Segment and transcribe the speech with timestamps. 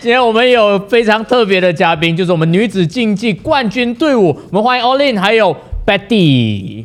[0.00, 6.84] 今天我们有非常特别的嘉宾，就是我们女子竞技冠军队伍，我们欢迎 Olin 还有 Betty。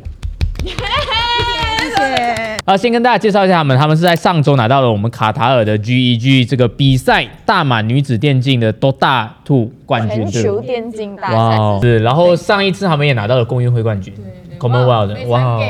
[0.60, 2.58] 谢谢。
[2.64, 10.26] 啊，先跟大家介绍一下他们，他们是在上周拿到了我们卡塔尔的 GEG 这个比赛大满女子电竞的 Dota Two 冠军。
[10.26, 14.12] 全球电竞大赛，是，然后上一次他们也拿到了公运会冠军
[14.58, 15.60] ，Commonwealth 的，哇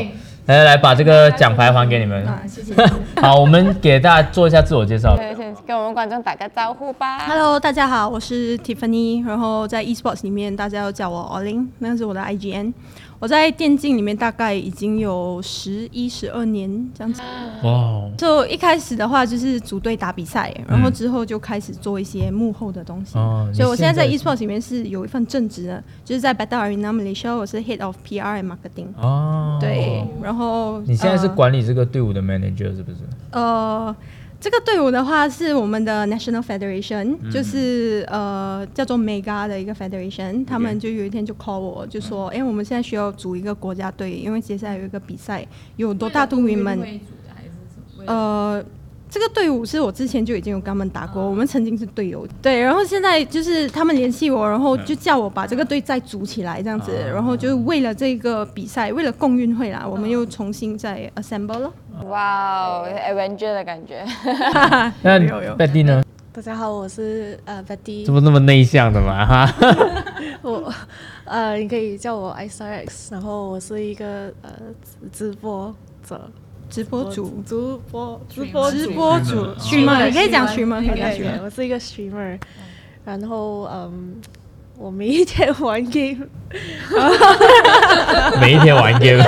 [0.47, 2.25] 来来来，把这个奖牌还给你们。
[2.27, 2.75] 啊，谢谢。
[3.21, 5.19] 好，我们给大家做一下自我介绍。
[5.67, 7.19] 跟我们观众打个招呼吧。
[7.27, 12.73] Hello，大家好，我是 Tiffany，然后在 esports 里面大家要叫我 Olin，那是我的 IGN。
[13.21, 17.23] 我在电竞里面大概已经有十一、十二年这样子。
[17.63, 23.17] 哇哦，就一开始的话就是组队打比赛，然后之后就开始做一些幕后的东西。
[23.17, 28.89] 哦所以我现在在 esports 里面是有一份正职的，就是在 Battle Arena Malaysia，我是 Head of PR and Marketing。
[29.01, 32.99] 哦，对，然后你现在是呃管理这个队伍的 manager 是不是？
[33.31, 33.95] 呃，
[34.45, 47.01] 这个队伍的话是我们的 National Federation，、就是呃叫做 Mega 的一个 Federation，他们就有一天就 call 我，就说，哎、我们现在需要组一个国家队，因为接下来有一个比赛，有多大都 women，
[48.05, 48.63] 呃。
[49.15, 52.27] 这个队伍是我之前就已经有跟他们打过，我们曾经是队友。
[52.43, 61.73] 对，然后现在就是他们联系我，然后就叫我把这个队再组起来这样子，然后就是为了这个比赛，为了共运会啦，我们又重新再 assemble 了。
[62.07, 64.05] 哇哦，Avenger 的感觉。
[65.03, 66.03] 那有有 Betty 呢？
[66.33, 69.25] 大家好，我是呃 Betty，怎么那么内向的嘛？
[69.25, 69.55] 哈，
[70.43, 70.75] 我
[71.25, 74.51] 呃你可以叫我 i s r x 然后我是一个呃
[75.13, 75.73] 直直播
[76.05, 76.21] 者，
[76.71, 77.55] 直播主，直
[77.91, 81.43] 播直播直主播主，streamer，可以讲 streamer，可以讲对对 streamer。
[81.43, 82.39] 我是一个 streamer，
[83.05, 84.17] 然后嗯，
[84.77, 86.27] 我每一天玩 game，
[88.41, 89.25] 每一天玩 game。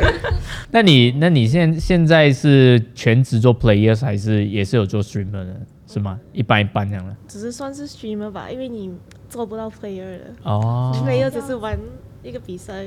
[0.70, 6.18] 那你那你现现在是全职做 players 还是也是有做 streamer 的，是吗？
[6.32, 7.16] 一般一般这样的。
[7.26, 8.92] 只是算是 streamer 吧，因为你
[9.28, 11.78] 做不到 player 的、哦，p l a y e r 只是玩
[12.28, 12.84] 一个比赛，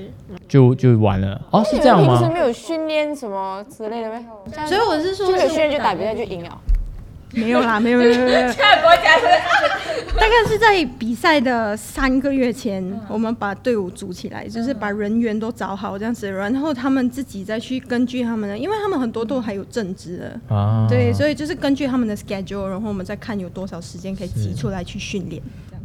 [0.48, 1.42] 就就完了。
[1.52, 2.34] 哦，是这样吗平时？
[2.34, 4.24] 没有训练什么之类的呗？
[4.68, 6.62] 所以我是说就，没有训练就打比赛就赢了。
[7.34, 8.54] 没有啦，没有没有没有没有。
[8.54, 20.56] 大概是在比赛的三个月前，我们把队伍组起来，就是把人员都找好这样子，然后他们自己再去根据他们的，因为他们很多都还有正职的。
[20.56, 25.42] 啊，对，所以就是根据他们的 schedule，然后我们再看有多少时间可以挤出来去训练。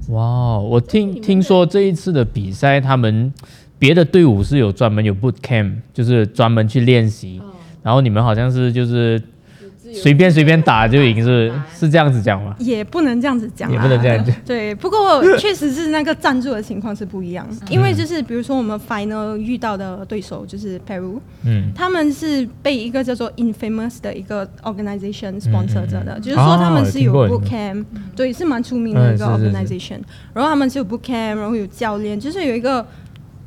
[0.09, 3.33] 哇哦，我听听说这一次的比赛，他们
[3.79, 7.41] 别的队伍是有专门有 boot camp，就是专门去练习，
[7.83, 9.21] 然后你们好像是就是
[10.03, 12.55] 随便随便打就赢，是是这样子讲吗？
[12.59, 14.35] 也不能这样子讲、啊，也不能这样讲。
[14.45, 29.57] 对，不过确实是那个赞助的情况是不一样，因为就是比如说我们 final 遇到的对手就是 Peru，嗯，他们是被一个叫做 Infamous 的一个 organization sponsor 着的，嗯就是说他们是有哦有 boot camp，、对，是蛮出名的一个嗯是是是。
[29.57, 30.01] organization，
[30.35, 32.87] 然后他们是有 boot camp，然后有教练，就是有一个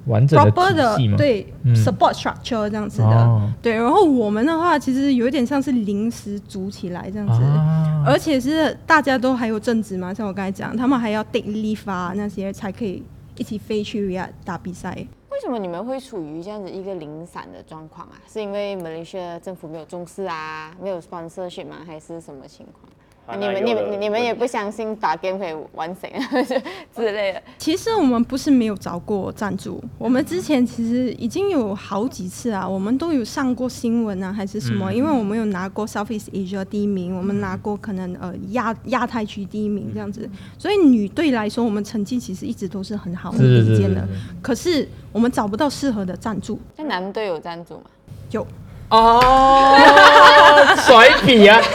[0.09, 1.17] 完整的 proper 的体系吗？
[1.17, 7.41] 对、嗯 support structure 这样子的，哦对，然后我们的话其实有一点像是临时组起来这样子。
[7.43, 13.03] 啊，而且是大家都还有正职嘛，像我刚才讲，他们还要 take leave 啊那些才可以
[13.37, 14.93] 一起飞去亚打比赛。
[15.31, 18.19] 为什么你们会处于这样子一个零散的状况啊？
[18.27, 21.77] 是因为马来西亚政府没有重视啊，没有 sponsorship 吗？
[21.85, 22.91] 还是什么情况？
[23.29, 26.27] 啊你们、你们、你们也不相信打 game 可以完成啊，
[26.95, 27.41] 之类的。
[27.59, 44.07] 其实我们不是没有找过赞助，我们之前其实已经有好几次啊，我们都有上过新闻啊，还是什么，因为我们有拿过 Southeast Asia 第一名，我们拿过可能呃亚亚太区第一名这样子，所以女队来说，我们成绩其实一直都是很好、很顶尖的。
[44.41, 47.83] 可是我们找不到适合的赞助，那男队有赞助吗？
[48.31, 48.47] 有。
[48.89, 49.71] 哦，
[50.81, 51.61] 甩笔啊！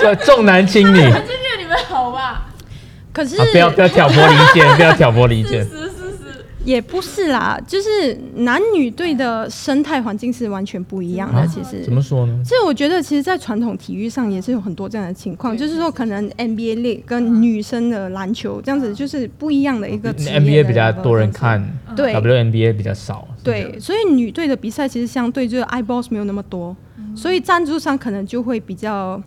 [0.00, 0.96] 甩 重男轻女
[1.60, 2.46] 你们好吧！
[3.12, 5.66] 可是不要不要挑拨离间，不要挑拨离间。
[6.62, 11.44] 也不是啦，就是男女队的生态环境是完全不一样的。
[11.46, 12.38] 其实啊怎么说呢？
[12.44, 21.32] 其实我觉得，其实，在传统体育上也是有很多这样的情况，就是说，可能 NBA League 跟女生的篮球这样子，就是不一样的一个 NBA 比较多人。
[21.32, 21.66] 看
[21.96, 23.26] 对，WNBA 比较少。
[23.42, 26.76] 对，所以女队的比赛其实相对就是 eyeballs 没有那么多，
[27.16, 29.20] 所以赞助商可能就会比较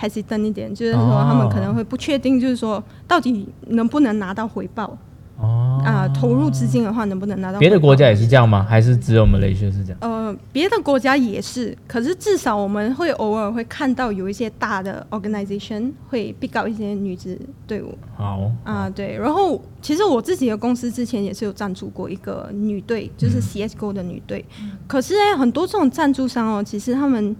[0.00, 4.96] hesitant 一点，就是说哦他们可能会不确定，就是说到底能不能拿到回报
[5.38, 7.58] 哦啊、投入资金的话能不能拿到？
[7.58, 8.62] 别的国家也是这样吗？
[8.68, 9.98] 还是只有我们雷士是这样？
[10.02, 19.16] 呃，别的国家也是，可是至少我们会偶尔会看到有一些大的 organization 会 pick up 一些女子队伍好啊、对。
[19.16, 24.44] 然后其实我自己的公司之前也是有赞助过一个女队，就是 CSGO 的女队。
[24.86, 27.34] 可是呢，很多这种赞助商哦，其实他们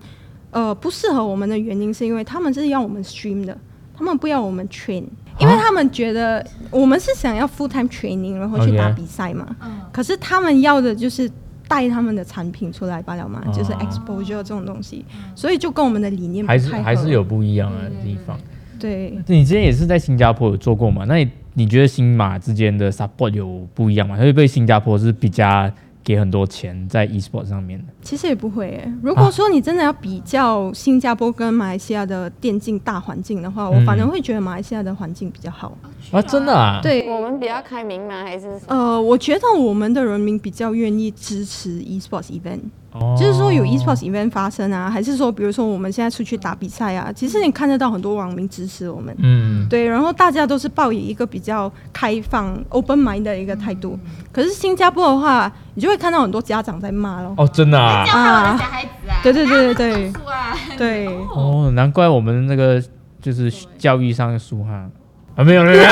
[0.50, 3.56] 呃不适合我们的原因是因为他们是要我们 stream 的。
[3.96, 5.04] 他们不要我们 train，
[5.38, 9.54] 因为他们觉得我们是想要 full time training，然后去打比赛嘛。
[9.92, 11.30] 可是他们要的就是
[11.68, 15.04] 带他们的产品出来罢了嘛，就是哦 exposure 这种东西，
[15.34, 18.40] 所以就跟我们的理念还是还是有不一样的地方。
[18.78, 19.18] 对。
[19.26, 21.04] 你之前也是在新加坡有做过嘛？
[21.06, 24.16] 那你你觉得新马之间的 support 有不一样吗？
[24.16, 25.70] 会不会新加坡是比较
[26.02, 27.92] 给很多钱在 e-sport 上面的？
[28.02, 28.92] 其实也不会诶。
[29.02, 35.76] 如果说你真的要比较新加坡跟马来西亚的电竞大环境的话，我嗯反而会觉得马来西亚的环境比较好。
[36.10, 36.80] 啊，真的啊？
[36.82, 38.24] 对，我们比较开明吗？
[38.24, 38.48] 还是？
[38.66, 42.60] 呃，我觉得我们的人民比较愿意支持 esports event，、
[42.92, 49.14] 哦就是说有 esports event 发生啊，还是说比如说我们现在出去打比赛啊，其实你看得到很多网民支持我们。
[49.18, 53.98] 嗯，对，然后大家都是抱以一个比较开放、open mind 的一个态度。
[54.32, 57.32] 可是新加坡的话，你就会看到很多家长在骂咯。
[57.36, 58.04] 哦，真的啊？
[58.10, 62.82] 啊，小孩子啊，对对对对对输啊，对，哦，难怪我们那个
[63.22, 64.88] 就是教育上输哈
[65.36, 65.90] 啊，没有没有没有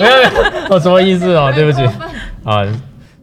[0.00, 1.52] 没有没有，哦，什么意思哦？
[1.54, 1.84] 对不起
[2.42, 2.66] 啊，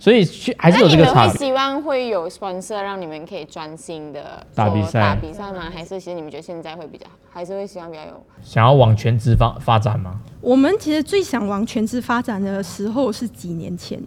[0.07, 1.31] 所以去还是有那你们这个差别。
[1.33, 5.69] 会希望会有 sponsor 让你们可以专心的打比赛打比赛吗？
[5.69, 7.11] 还是其实你们觉得现在会比较好？
[7.29, 8.23] 还是会希望比较有？
[8.41, 10.21] 想要往全职发发展吗？
[10.39, 14.01] 我们其实最想往全职发展的时候是几年前，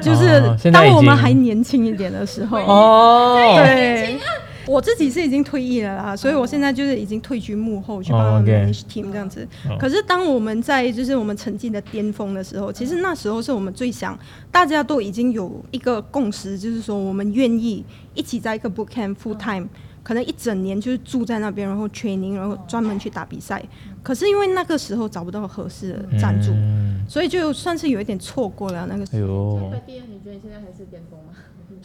[0.00, 0.40] 就是
[0.72, 2.56] 当我们还年轻一点的时候。
[2.60, 4.18] 哦，对，
[4.66, 9.76] 我自己是已经退役了啦，所以我现在就是已经退居幕后去帮他们 team 这样子哦。
[9.78, 14.18] 可是当我们在就是我们成绩的巅峰的时候，其实那时候是我们最想，
[14.50, 17.84] 大家都已经有一个共识，就是说我们愿意
[18.14, 19.68] 一起在一个 boot camp full time。
[20.02, 23.64] 可能一整年就是住在那边，然后 training，然后专门去打比赛。
[24.02, 29.58] 可是因为那个时候找不到合适的赞助，嗯所以就算是有一点错过了那个时哎候。
[30.06, 31.32] 你觉得你现在还是巅峰吗？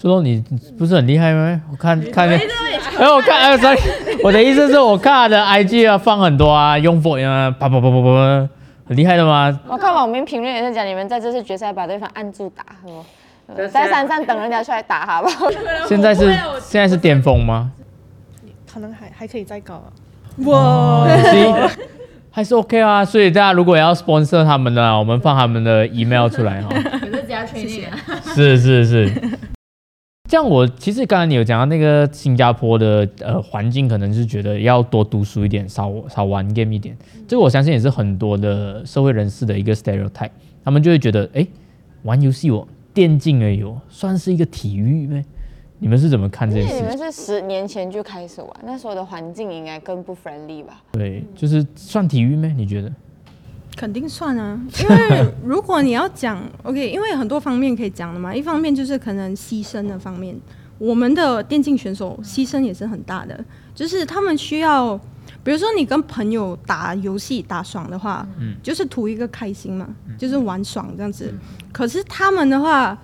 [0.02, 0.42] 苏东，你
[0.78, 1.60] 不是很厉害吗？
[1.70, 2.40] 我看看见，
[2.98, 3.78] 哎，我看，哎，sorry，
[4.24, 8.50] 我的意思是我看他的 IG 啊，放很多啊，用 o 啊，啪啪啪啪啪，
[8.88, 9.60] 很厉害的吗？
[9.68, 13.68] 我看网民评论也是讲，你们在这次决赛把对方按住打，是吗？
[13.74, 15.48] 在山上等人家出来打，好不好？
[15.90, 16.32] 现在是
[16.62, 17.70] 现在是巅峰吗？
[18.72, 19.92] 可能还还可以再搞啊。
[20.46, 21.70] 哇，行，
[22.32, 23.04] 还是 OK 啊。
[23.04, 26.70] 所以大家如果要 sponsor 他们的，我们放他们的 email 出来哈。
[27.02, 27.98] 可是只要 training 啊，
[28.34, 29.12] 是是是。
[30.30, 36.96] 这样我其实刚才你有讲到那个新加坡的呃环境，可能是觉得要多读书一点，少少玩 game 一点。
[37.28, 40.30] 这个我相信也是很多的社会人士的一个 stereotype，
[40.64, 41.48] 他们就会觉得，哎，
[42.04, 45.26] 玩游戏哦，电竞而已哦，算是一个体育咩？
[45.80, 46.82] 你们是怎么看这件事你？
[46.84, 50.80] 们是十年前就开始玩，那时候的环境应该更不 friendly 吧？
[50.92, 52.54] 对，就是算体育咩？
[52.56, 52.92] 你觉得？
[53.80, 58.36] 肯定算啊，因为如果你要讲 OK，因为很多方面可以讲的嘛。
[58.36, 60.38] 一方面就是可能牺牲的方面，
[60.78, 63.40] 我们的电竞选手牺牲也是很大的，
[63.74, 65.00] 就是他们需要，
[65.46, 69.88] 比如说你跟朋友打游戏打爽的话，嗯就是图一个开心嘛，
[70.18, 71.34] 就是玩爽这样子。
[71.72, 72.98] 可是他们的话。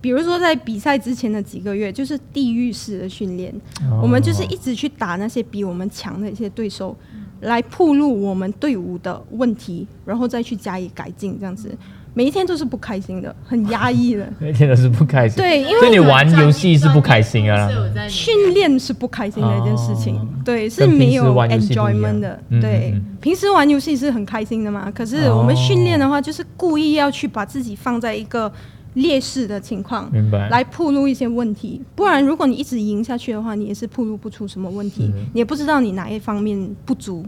[0.00, 3.52] 比如说，在比赛之前的几个月，就是地狱式的训练，
[4.00, 6.96] 我们就是一直去打那些比我们强的一些对手，
[7.40, 11.70] 来铺路我们队伍的问题，然后再去加以改进，这样子，
[12.14, 14.26] 每一天都是不开心的，很压抑的。
[14.40, 15.36] 每一天都是不开心。
[15.36, 17.70] 对，因所以你玩游戏是不开心啊
[18.08, 22.40] 训练是不开心的一件事情，哦对，是没有 enjoyment 的。
[22.48, 28.50] 嗯对，平时玩游戏是很开心的嘛，可是我们训练的话，就是故意要去把自己放在一个
[28.94, 30.48] 劣势的情况，明白。
[30.48, 37.24] 来铺路一些问题，不然如果你一直赢下去的话，你也是铺路不出什么问题，你也不知道你哪一方面不足。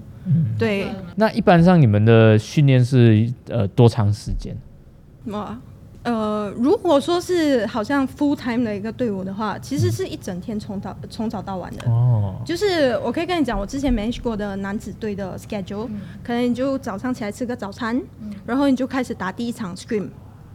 [0.58, 4.56] 对，那一般上你们的训练是呃多长时间？
[5.26, 5.58] 哇，
[6.02, 11.90] 呃，如果说是好像 full time 的一个队伍的话，其实是一整天从早从早到晚的。
[11.90, 15.88] 哦，就是我可以跟你讲，我之前 manage 过的男子队的 schedule，、
[16.22, 18.00] 可能你就早上起来吃个早餐，
[18.46, 20.08] 然后你就开始打第一场 scrim，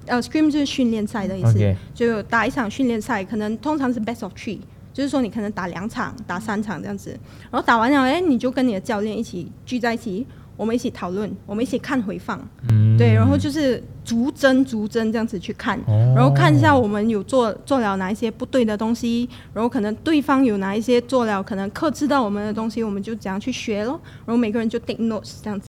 [0.07, 4.59] 呃，scrim 就是训练赛的意思就打一场训练赛，可能通常是 best of three，
[4.93, 7.11] 就是说你可能打两场、打三场这样子，
[7.51, 12.97] 然后打完了，哎，你就跟你的教练一起聚在一起，我们一起讨论，我们一起看回放，嗯。
[12.97, 16.13] 对，然后就是逐帧逐帧这样子去看，哦。
[16.15, 25.67] 然后看一下我们有做做了哪一些不对的东西，然后可能对方有哪一些做了可能克制到我们的东西，我们就怎样去学咯，然后每个人就 take notes 这样子。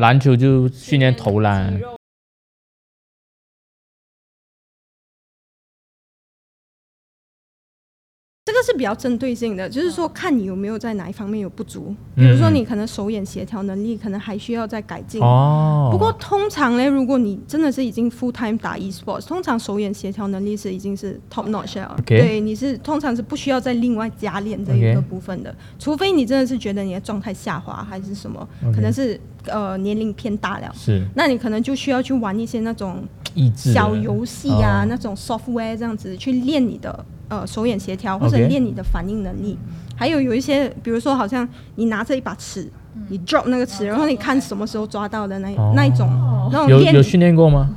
[0.00, 1.80] 篮球就训练投篮，
[8.76, 15.20] 比较针对性的，就是说看你有没有在哪一方面有不足，比如说你可能手眼协调能力可能还需要再改进。
[15.20, 21.96] 哦，不过通常呢，如果你真的是已经 full time 打 e-sports，通常手眼协调能力是已经是 top notch 了。
[22.04, 31.06] 对，你是通常是不需要再另外加练这一个部分的除非你真的是觉得你的状态下滑还是什么可能是呃年龄偏大了，是。
[31.14, 33.02] 那你可能就需要去玩一些那种
[33.54, 34.86] 小游戏啊，哦。
[34.88, 37.04] 那种 software 这样子去练你的
[37.40, 39.58] 呃手眼协调，或者 OK 练你的反应能力。
[39.96, 42.68] 还有有一些，比如说好像你拿着一把尺，
[43.08, 46.08] 你 drop 那个尺，然后你看什么时候抓到的那那一种
[46.50, 47.70] 那种练有有，训练过吗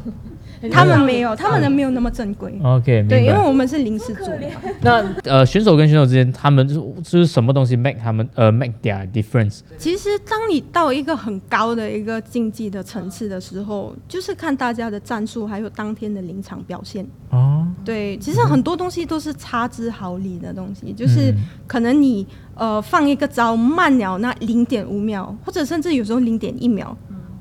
[0.72, 2.58] 他们没有，他们的没有那么正规。
[2.64, 3.38] ？OK，对，因为。
[3.48, 4.48] 我们是临时组嘛。
[4.82, 9.62] 那呃，选手跟选手之间，他们就是就是什么东西 make 他们呃 make their difference？
[9.78, 17.08] 其实当你到一个很高的一个竞技的层次的时候，就是看大家的战术，还有当天的临场表现。
[17.30, 26.96] 哦，对，其实很多东西都是差之毫厘的东西，就是嗯可能你呃放一个招慢了那零点五秒，或者甚至有时候零点一秒，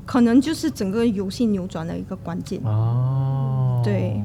[0.06, 2.58] 可能就是整个游戏扭转的一个关键。
[2.64, 4.22] 哦，对，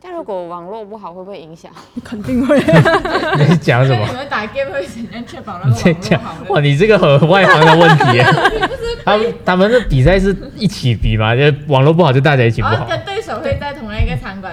[0.00, 1.70] 但如果网络不好，会不会影响？
[2.04, 2.56] 肯定会。
[3.36, 4.12] 你在讲什么你？
[4.14, 8.24] 们打 game 会怎样确保那个你在讲网络好哇，你这个很外行的问题 耶。
[9.04, 12.86] 他们他们的比赛是一起比嘛，就网络不好就大家一起不好。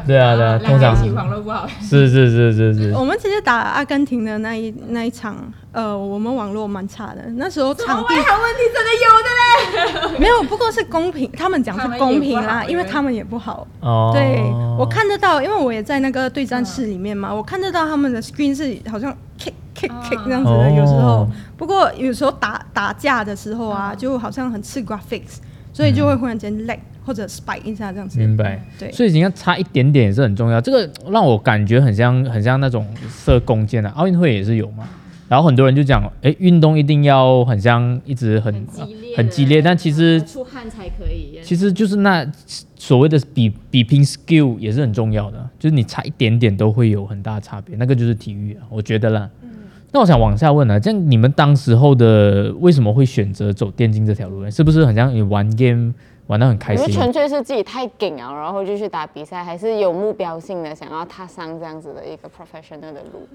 [0.05, 1.67] 对啊对啊通常个一起网络不好。
[1.81, 2.91] 是是是是是。
[2.93, 5.35] 我们其实打阿根廷的那一那一场，
[5.71, 10.17] 呃，我们网络蛮差的，那时候场地外行问题真的有的嘞。
[10.19, 13.67] 没有，不过是公平，他们讲是公平啦，因为他们也不好。
[13.79, 14.41] 哦，对，
[14.77, 21.27] 我看得到，因为我也在那个对战室里面嘛，我看得到他们的 screen 是好像 kick kick kick 这样子的，哦有时候。
[21.57, 25.37] 不过有时候打打架的时候啊，就好像很吃 graphics，
[25.71, 28.19] 所以就会忽然间 lag 或者 spike 一下这样子。
[28.19, 28.63] 明白。
[28.79, 30.59] 对所以你看差一点点也是很重要。
[30.61, 34.87] 这个让我感觉很像很像那种射弓箭啊，奥运会也是有嘛。
[35.27, 41.39] 然后很多人就讲，哎，运动一定要很像一直很很激烈的，很激烈，但其实出汗才可以。
[41.41, 42.29] 其实就是那
[42.75, 49.29] 所谓的比比拼 skill 也是很重要的，就是你差一点点都会有很大的差别，那个就是体育啊，我觉得啦。
[49.93, 54.51] 那我想往下问呢、这样你们当时候的为什么会选择走电竞这条路呢？
[54.51, 55.93] 是不是很像你玩 game
[56.27, 56.93] 玩到很开心？
[56.93, 63.27] 纯粹是自己太紧啊，然后就去打比赛，还是有目标性的想要踏上这样子的一个 professional 的路？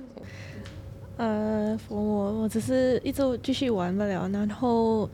[1.18, 5.08] 呃，我我我只是一直继续玩不了，然后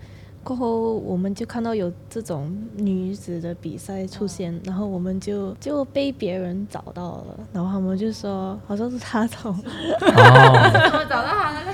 [0.44, 9.54] 过后我们就看到有这种女子的比赛出现，然后我们就就被别人找到了，然后他们就说好像是他找，哦，
[10.90, 11.72] 怎么找到他的呢？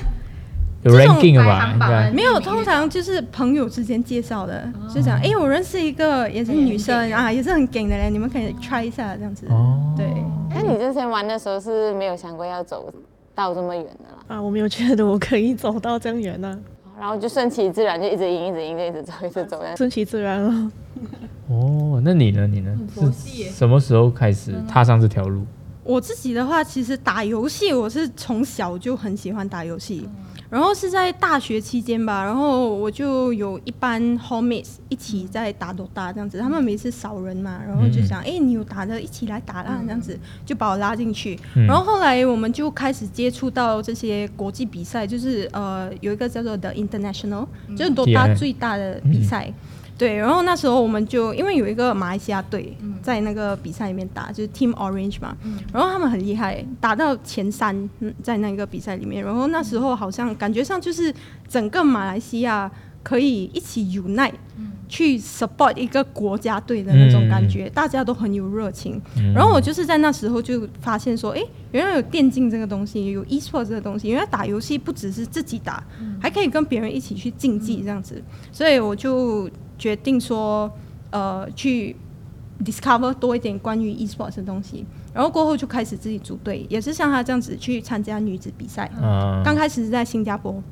[0.82, 1.58] 有这种 ranking 了吧？
[1.58, 9.46] 排行榜应该没有，通常就是朋友之间介绍的，就讲，哎、我认识一个也是女生啊，也是很 gay 的嘞，你们可以 try 一下这样子。
[9.48, 10.06] 哦，对，
[10.54, 12.92] 那你之前玩的时候是没有想过要走
[13.34, 16.58] 到这么远的啦，啊，我没有觉得我可以走到这样远呢、
[16.98, 19.60] 然后就顺其自然，就一直赢，一直赢，就一直走，一直走。
[19.76, 20.70] 顺其自然了。
[21.48, 22.46] 哦，那你呢？
[22.46, 22.76] 你呢？
[22.94, 25.44] 是什么时候开始踏上这条路？
[25.82, 30.06] 我自己的话，其实打游戏我是从小就很喜欢打游戏，
[30.50, 41.66] 然后是在大学期间吧，然后我就有一班 homies 一起在打 DOTA 这样子，他们每次少人嘛，然后就想，哎、你有打的，一起来打啦，这样子就把我拉进去，嗯。
[41.66, 49.52] 然后后来我们就开始接触到这些国际比赛，就是呃有一个叫做 The International，就是 DOTA 最大的比赛。
[49.98, 55.36] 对，然后那时候我们就因为有一个马来西亚队在那个比赛里面打，就是 Team Orange 嘛，
[55.72, 59.24] 然后他们很厉害，打到前三，嗯在那个比赛里面。
[59.24, 61.12] 然后那时候好像感觉上就是
[61.48, 62.70] 整个马来西亚
[63.02, 64.34] 可以一起 unite，、
[64.88, 69.00] 去 support 一个国家队的那种感觉，大家都很有热情。
[69.16, 75.82] 嗯然后我就是在那时候就发现说，哎，原来有电竞这个东西，有 e-sport 这个东西，原来打游戏不只是自己打，
[76.20, 78.22] 还可以跟别人一起去竞技这样子。
[78.52, 79.48] 所以我就
[79.78, 80.70] 决定说，
[81.10, 81.96] 呃，去
[82.64, 84.84] discover 多一点关于 e-sports 的东西。
[85.14, 88.84] 然后过后就开始自己组队，也是像他这样子去参加女子比赛。
[89.00, 90.62] 啊，刚开始是在新加坡，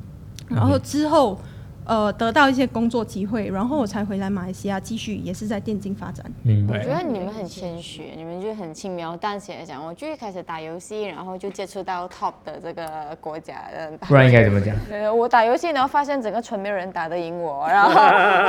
[0.48, 1.38] 然后之后
[1.86, 6.24] 呃得到一些工作机会，然后我才回来马来西亚继续也是在电竞发展。
[6.42, 6.88] 明白我觉。
[6.88, 12.84] 得你们很谦虚，你们就很轻描淡写的讲，我就一开始打游戏，然后就接触到 top 的这个
[13.20, 13.92] 国家的。
[14.06, 14.74] 不然应该怎么讲？
[14.90, 17.92] 呃，我打游戏然后，发现整个村没有人打得赢我，然后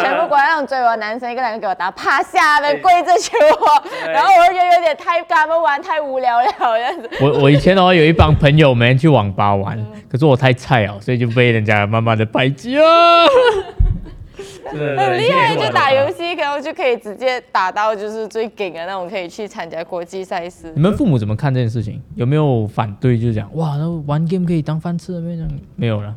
[0.02, 7.10] 全部国那种追我的男生一个两个给我打，趴下面跪着求我，然后我就觉得有点太跟他们玩太无聊了这样子。
[7.22, 9.78] 我我以前哦有一帮朋友们去网吧玩，
[10.10, 13.27] 可是我太菜哦，所以就被人家慢慢的排挤啊。
[14.70, 20.72] 很厉害，就打游戏，然后就可以直接打到就是最顶的那种，可以去参加国际赛事。
[20.76, 22.02] 你们父母怎么看这件事情？
[22.16, 23.18] 有没有反对？
[23.18, 25.48] 就是讲哇，那玩 game 可以当饭吃的那种？
[25.76, 26.14] 没有了。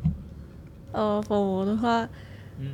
[0.92, 2.06] 呃，父母的话，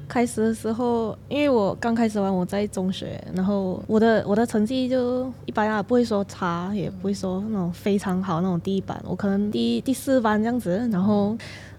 [0.09, 11.37] 开始的时候，因为我刚开始玩，我在中学，然后我的我的成绩就一般啊，不会说差，也不会说那种非常好那种第一班，我可能第第四班这样子，然后。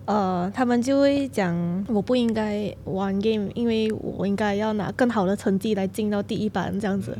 [0.07, 7.15] 呃，他们就会讲我不应该玩 game，因为我应该要拿更好的成绩来进到第一班这样子，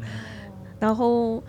[0.79, 1.43] 然后。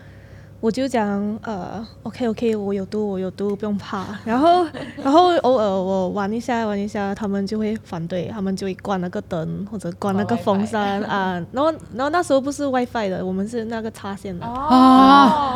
[0.60, 4.04] 我就讲，呃，OK OK，我有毒，我有毒，不用怕。
[4.24, 4.66] 然后，
[5.00, 11.40] 然后偶尔我玩一下，玩一下，他们就会反对，他们就会关那个灯或者关那个风扇啊。
[11.52, 14.44] 然后，然后那时候不是 WiFi 的，我们是那个插线的。
[14.44, 14.50] 哦。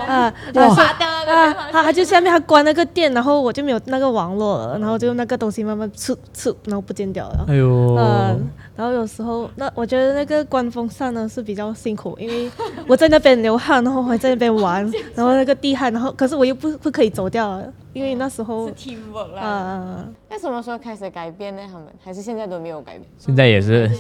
[0.06, 0.32] 啊。
[0.54, 0.76] 哇。
[1.22, 7.44] 啊，他他就下面他关那个电，然后我就没有那个网络了，然后就那个东西慢慢出出，然后不见掉了。
[7.48, 7.96] 哎呦。
[7.96, 8.50] 嗯。
[8.74, 12.50] 然后有时候，那我觉得那个关风扇呢是比较辛苦，因为
[12.86, 14.82] 我在那边流汗，然后还在那边玩。
[15.14, 17.62] 然后那个地汗，然后可是我又不不可以走掉，
[17.92, 20.06] 因为那时候是 teamwork 啦。
[20.30, 21.62] 那什么时候开始改变呢？
[21.66, 23.02] 他们还是现在都没有改变？
[23.18, 23.90] 现在也是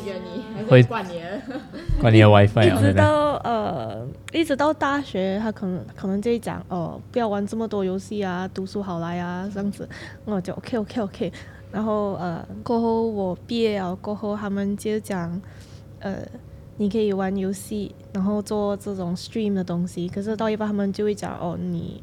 [0.66, 1.20] 会管你，
[2.00, 9.86] 管你的 WiFi 一直到呃，一直到大学，他可能可能就会讲哦，不要玩这么多游戏啊，读书好来啊这样子。
[10.24, 11.32] 我就 OK OK OK。
[11.72, 15.40] 然后呃，过后我毕业了过后，他们就讲
[16.00, 16.18] 呃。
[16.78, 20.08] 你可以玩游戏，然后做这种 stream 的东西。
[20.08, 22.02] 可是到一半，他们就会讲哦，你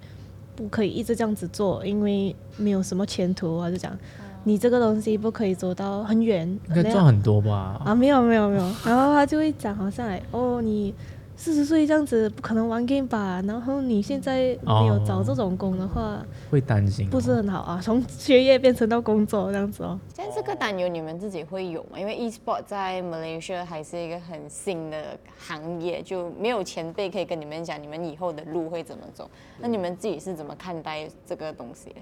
[0.55, 3.59] 不可以一直这样子做，因为没有什么前途。
[3.59, 3.97] 还是讲
[4.43, 6.47] 你这个东西不可以走到很远。
[6.69, 7.81] 应该赚很多吧？
[7.83, 8.61] 啊，没有没有没有。
[8.85, 10.93] 然后他就会讲，好像来哦，你。
[11.39, 13.41] 四十岁这样子不可能玩 game 吧？
[13.47, 17.79] 然后你现在没有找这种工的话，会担心不是很好啊。
[17.81, 19.97] 从学业变成到工作这样子哦。
[20.13, 21.97] 现在这个担忧你们自己会有吗？
[21.97, 29.31] 因为 e-sport 在 Malaysia 还是一个很新的行业，就没有前辈可以跟你们讲你们以后的路会怎么走。
[29.61, 31.95] 那你们自己是怎么看待这个东西？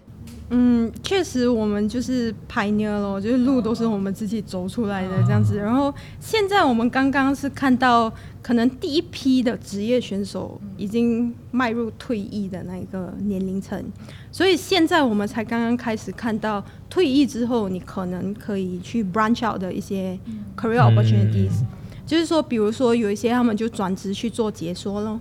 [0.49, 5.55] 嗯，确实我们就是拍妞了，就是路都是我们自己走出来的这样子。
[5.55, 8.11] 然后现在我们刚刚是看到。
[8.47, 13.83] 可能第一批的职业选手已经迈入退役的那一个年龄层，
[14.31, 20.17] 所以现在我们才刚刚开始看到退役之后，你可能可以去 branch out 的一些
[20.55, 21.61] career opportunities，
[22.05, 25.19] 就是说，比如说有一些他们就转职去做解说咯，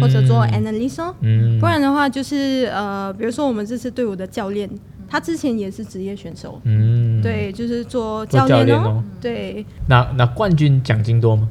[0.00, 1.12] 或者做 analyst，
[1.60, 4.66] 不然的话就是呃，比如说我们这次队伍的教练，
[5.06, 6.58] 他之前也是职业选手，
[7.22, 9.66] 对，就是做教练哦，对。
[9.86, 11.46] 那那冠军奖金多吗？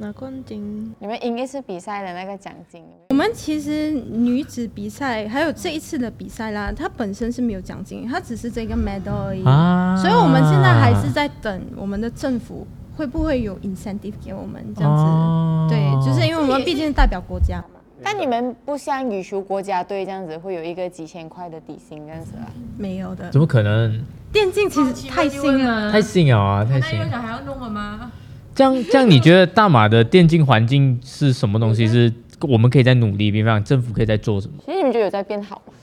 [0.00, 2.82] 拿冠军，你们赢一次比赛的那个奖金。
[3.10, 9.44] 我们其实女子比赛还有这一次的比赛啦，它本身是没有奖金，它只是这个 medal 而已。
[9.44, 15.74] 啊，所以我们现在还是在等我们的政府会不会有 incentive 给我们这样子。
[15.74, 17.80] 对，就是因为我们毕竟代表国家嘛。
[18.02, 22.48] 但你们不像羽球国家队这样子会有一个几千块的底薪这样子啊？
[22.78, 23.28] 没有的。
[23.30, 24.02] 怎么可能？
[24.32, 26.64] 电竞其实太新了，太新了啊！
[26.64, 26.98] 太新。
[26.98, 28.10] 那小孩要弄了吗？
[28.54, 31.86] 这样，这样你觉得大马的电竞环境是什么东西？
[31.86, 34.54] 是我们可以在努力，比方政府可以在做什么？
[34.64, 35.74] 其实你们觉得有在变好吗？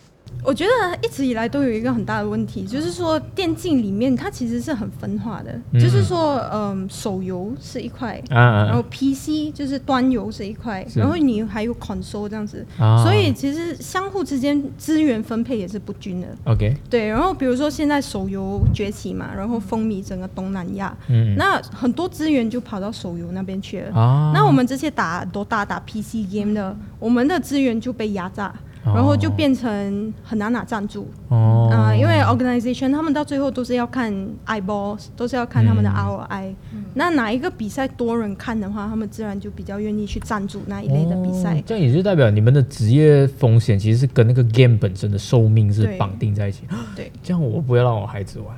[0.47, 12.65] 我觉得一直以来都有一个很大的问题，就是说电竞里面它其实是很分化的，就是说，嗯，手游是一块，然后 PC 就是端游是一块，然后你还有 console 这样子，
[13.03, 16.27] 所以其实相互之间资源分配也是不均的。
[16.45, 20.95] OK，对，然后比如说现在手游崛起嘛，然后风靡整个东南亚，
[21.35, 24.31] 那很多资源就跑到手游那边去了。
[24.33, 28.53] 那我们这些打都打打 PC game 的，我们的资源就被压榨。
[28.93, 34.13] 然后就变成很难拿赞助，啊，因为 organization 他们到最后都是要看
[34.45, 36.53] eyeballs，都是要看他们的 ROI。
[36.93, 41.61] 那哪一个比赛多人看的话，他们自然就比较愿意去赞助那一类的比赛。
[41.65, 46.63] 这样也就代表你们的职业风险其实是跟那个 game 本身的寿命是绑定在一起。
[46.95, 48.55] 对， 这样我不要让我孩子玩。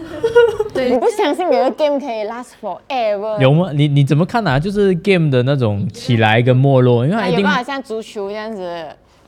[0.72, 3.40] 对，你不相信有个 game 可以 last forever？
[3.40, 3.70] 有吗？
[3.72, 4.58] 你你怎么看啊？
[4.58, 8.86] 就是 game 的那种起来跟没落，因为它一定像足球这样子。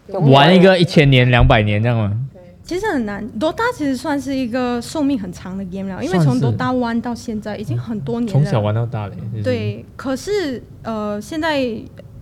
[0.09, 2.13] 玩一个一千年、两百年这样吗？
[2.65, 3.27] 其实很难。
[3.41, 8.33] 多大其实算是一个寿命很长的 game 了，因为从多大玩到现在已经很多年了。
[8.33, 9.15] 从小玩到大嘞。
[9.43, 11.61] 对，可是呃，现在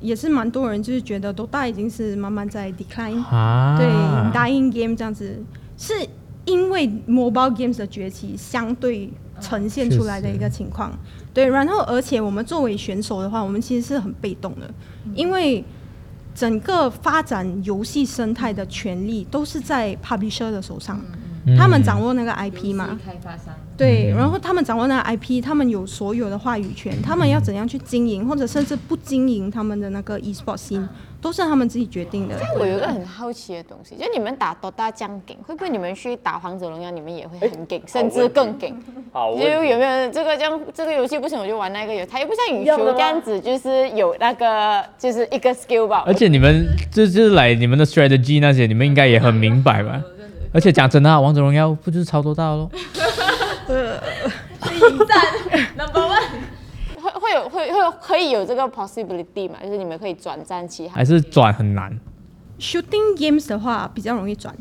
[0.00, 3.22] 也是蛮多人就是觉得多大已经是慢慢在 decline。
[3.24, 3.76] 啊。
[3.78, 3.86] 对
[4.32, 5.38] ，dying game 这样子，
[5.76, 5.92] 是
[6.46, 10.90] 因为 mobile games 的崛起相对呈现出来的一个情况。
[11.34, 14.68] 对，然后而且我们作为选手的话，我们其实是很被动的，
[15.14, 15.62] 因为。
[16.40, 20.98] 整个发展游戏生态的权利都是在 publisher 的手上，
[21.58, 30.86] 他们掌握那个 IP 嘛，开发商，对，然后他们掌握那个 IP，他们有所有的话语权，他们要怎样去经营，或者甚至不经营他们的那个 e-sport scene，
[31.18, 32.36] 都是他们自己决定的。
[32.58, 38.70] 我有一个很好奇的东西，就你们打 DOTA 这样劲，会不会你们去打王者荣耀，你们也会很梗，甚至更梗？
[39.12, 46.04] 好就有没有这个这样这个游戏不行，我就玩那个游，它又不像羽球这样子，就是有那个就是一个 skill 吧。
[46.06, 50.02] 而且你们这就是来你们的 strategy 那些，你们应该也很明白吧？
[50.52, 52.68] 而且讲真的啊，王者荣耀不就是超多大咯？
[53.70, 56.22] 引战 number one，
[57.00, 59.56] 会会有会会可以有这个 possibility 嘛？
[59.62, 61.98] 就是你们可以转战其他还是转很难
[62.58, 64.54] ？Shooting games 的话比较容易转，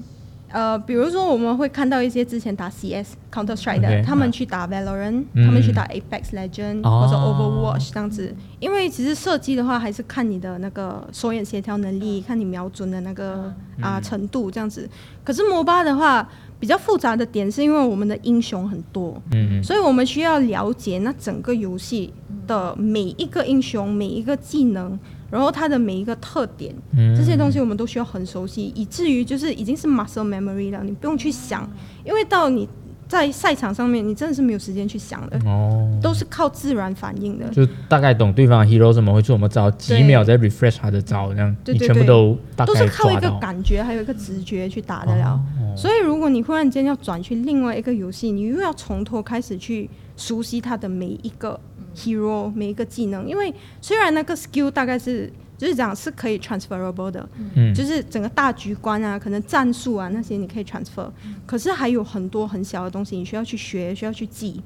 [0.52, 8.34] 呃，比如说我们会看到一些之前打 CS、Counter Strike 的他们去打 Valorant，、嗯他们去打 Apex Legend、哦或者 Overwatch 这样子。
[8.60, 14.90] 因为其实射击的话，还是看你的那个手眼协调能力，看你瞄准的那个啊、程度这样子。
[15.24, 16.28] 可是 MOBA 的话，
[16.60, 22.14] 比较复杂的点是因为我们的英雄很多，嗯，所以我们需要了解那整个游戏
[22.46, 25.00] 的每一个英雄、每一个技能，
[25.32, 27.16] 然后它的每一个特点，嗯。
[27.16, 31.70] 这些东西我们都需要很熟悉，以至于就是已经是 muscle memory 了，你不用去想，
[32.04, 32.68] 因为到你
[33.10, 37.50] 在赛场上面，你真的是没有时间去想的，哦，都是靠自然反应的。
[37.50, 43.16] 就大概懂对方的 hero 怎么会做什么招，几秒再 refresh 他的招，这样你全部都大概都是靠一。
[43.20, 45.32] 个感觉，还有一个直觉去打得了。
[45.32, 51.58] 哦所以，如果你忽然间要转去另外一个游戏，你又要从头开始去熟悉他的每一个
[51.96, 57.72] hero、每一个技能，因为虽然那个 skill 大概是就是讲是可以 transferable 的，嗯。
[57.76, 61.08] 就是整个大局观啊，可能战术啊那些你可以 transfer，
[61.46, 64.60] 可是还有很多很小的东西你需要去学，需要去记。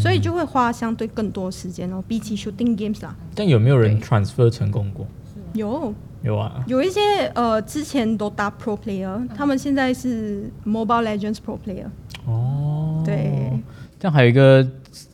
[0.00, 5.06] 所以就会花相对更多时间哦，比起 shooting games 啦，但有没有人 transfer 成功过？
[5.52, 5.94] 有。
[6.22, 7.00] 有啊，有一些
[7.34, 11.86] 呃之前都打 pro player，他们现在是 Mobile Legends pro player。
[12.26, 13.50] 哦，对，
[13.98, 14.68] 这样还有一个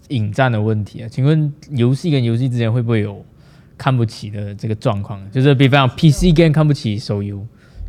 [0.09, 3.25] 引战的问题啊，请问游戏跟游戏之间会不会有
[3.79, 5.21] 看不起的这个状况？
[5.31, 7.37] 就是比方 PC game 看不起手游，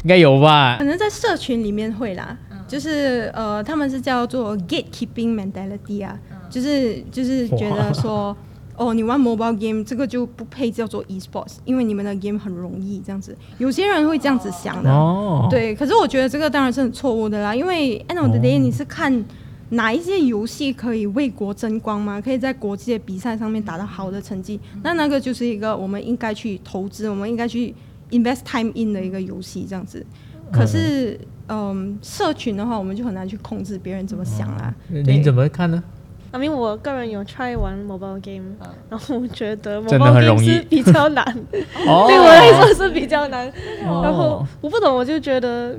[0.04, 0.84] 应该有吧可？
[0.86, 6.18] 能在社群里面会啦，就是呃，他们是叫做 gatekeeping mentality 啊，
[6.50, 8.36] 就是就是觉得说，
[8.76, 15.76] 哦，你玩 mobile game 这个就不配叫做 esports，因为你们的 game 很容易这样子，有些人会这样子想的，哦，对。
[15.76, 19.24] 可是我觉得这个当然是很错误的啦，因为 end of the day 你是看。
[19.70, 22.22] 哪一些游戏可以为国争光吗？
[22.22, 24.60] 可以在国际的比赛上面达到好的成绩？
[24.84, 27.74] 那那个就是一个我们应该去投资，我们应该去
[28.12, 30.06] invest time in 的一个游戏，这样子。
[30.52, 34.74] 可是，嗯，社群的话，我们就很难去控制别人怎么想啦。
[34.88, 35.84] 你怎么看呢
[36.32, 38.56] ？I mean，我个人有 try 玩 mobile game，、
[38.90, 41.26] 然后我觉得 mobile game 是比较难，
[41.86, 43.48] 哦对我来说是比较难。
[43.86, 45.76] 哦然后我不懂，我就觉得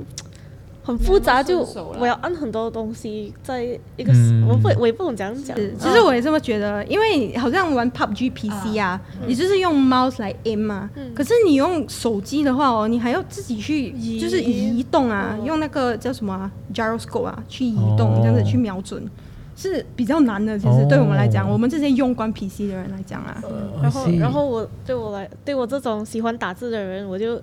[0.89, 1.59] 很复杂，就
[1.99, 3.63] 我要按很多东西在
[3.95, 4.47] 一个，嗯。
[4.49, 5.55] 我不我也不懂怎样讲。
[5.55, 10.89] 其实我也这么觉得，因为好像玩 PUBG PC 啊，你就是用 mouse 来 aim 嘛。
[11.13, 14.19] 可是你用手机的话哦，你还要自己去移。
[14.19, 19.07] 就是移动啊，用那个叫什么啊 gyroscope 啊去移哦动，这样子去瞄准。
[19.55, 20.87] 是比较难的，其实哦。
[20.89, 23.43] 对我们来讲，我们这些用惯 PC 的人来讲啊，
[23.83, 27.41] 然后然后我对我来对我这种喜欢打字的人，我就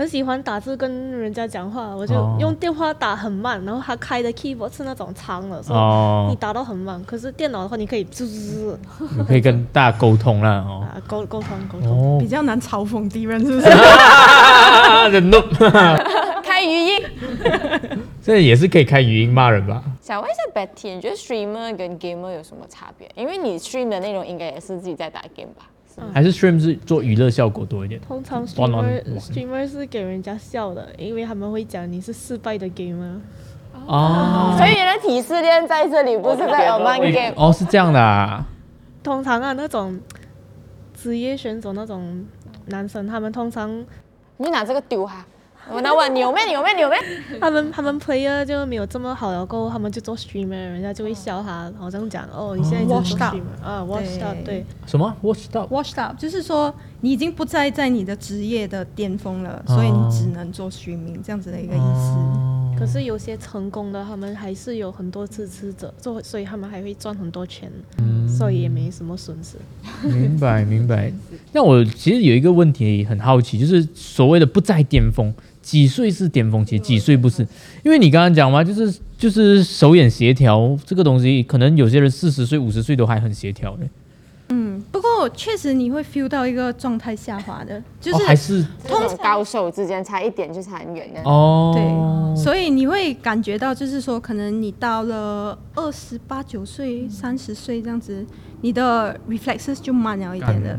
[0.00, 6.98] 很喜欢打字跟人家讲话，我就哦用电话打很慢，然后他开的 keyboard 是那种长的，所以哦你，打到很慢。
[7.04, 8.80] 可是电脑的话，你可以滋滋滋
[9.18, 10.86] 你可以跟大家沟通了哦。
[10.90, 12.16] 啊沟沟通沟通。
[12.16, 13.68] 哦比，较难嘲讽敌人，是不是？
[16.42, 16.98] 开语音。
[18.24, 19.82] 这也是可以开语音骂人吧？
[20.00, 23.06] 想问一下 Betty，你觉得 streamer 跟 gamer 有什么差别？
[23.14, 25.66] 因为你 stream 的内容应该也是自己在打 game 吧？
[26.12, 28.00] 还是 stream 是做娱乐效果多一点？
[28.00, 33.18] 通常 streamer streamer 是给人家笑的，因为他们会讲你是失败的 gamer。
[33.86, 37.34] 哦，所以你的体示链在这里，不是在 Among Game。
[37.36, 38.46] 哦，是这样的啊。
[39.02, 39.98] 通常啊，那种
[40.94, 42.26] 职业选手那种
[42.66, 43.84] 男生，他们通常
[44.36, 45.26] 你就拿这个丢哈。
[45.72, 46.46] 我拿问你有没有？
[46.46, 46.74] 你有没有？
[46.76, 47.02] 你有没有？
[47.40, 62.16] 他们他们 player 就没有这么好了，过后他们就做 streamer，人家就会笑他，好像讲哦，你现在就是做 streamer 啊，washed up，对对，什么 washed up，就是说你已经不再在你的职业的巅峰了，哦所以你只能做 streaming 这样子的一个意思。
[62.78, 67.70] 可是有些成功的，他们还是有很多支持者，做所以他们还会赚很多钱，
[68.26, 69.58] 所以也没什么损失。
[70.02, 71.12] 明白明白。
[71.52, 75.30] 那我其实有一个问题很好奇，就是所谓的不在巅峰，
[75.62, 77.46] 几岁是巅峰期，几岁不是？
[77.84, 83.84] 因为你刚刚讲嘛，就是就是手眼协调这个东西，可能有些人四十岁、五十岁都还很协调的。
[84.52, 91.20] 嗯，不过确实你会 feel 到一个状态下滑的，就哦，是、还是这种高手之间差一点就差很远的。
[91.22, 98.26] 哦，对，所以你会感觉到，就是说，可能你到了二十八九岁、三十岁这样子，
[98.62, 100.76] 你的 reflexes 就慢了一点的。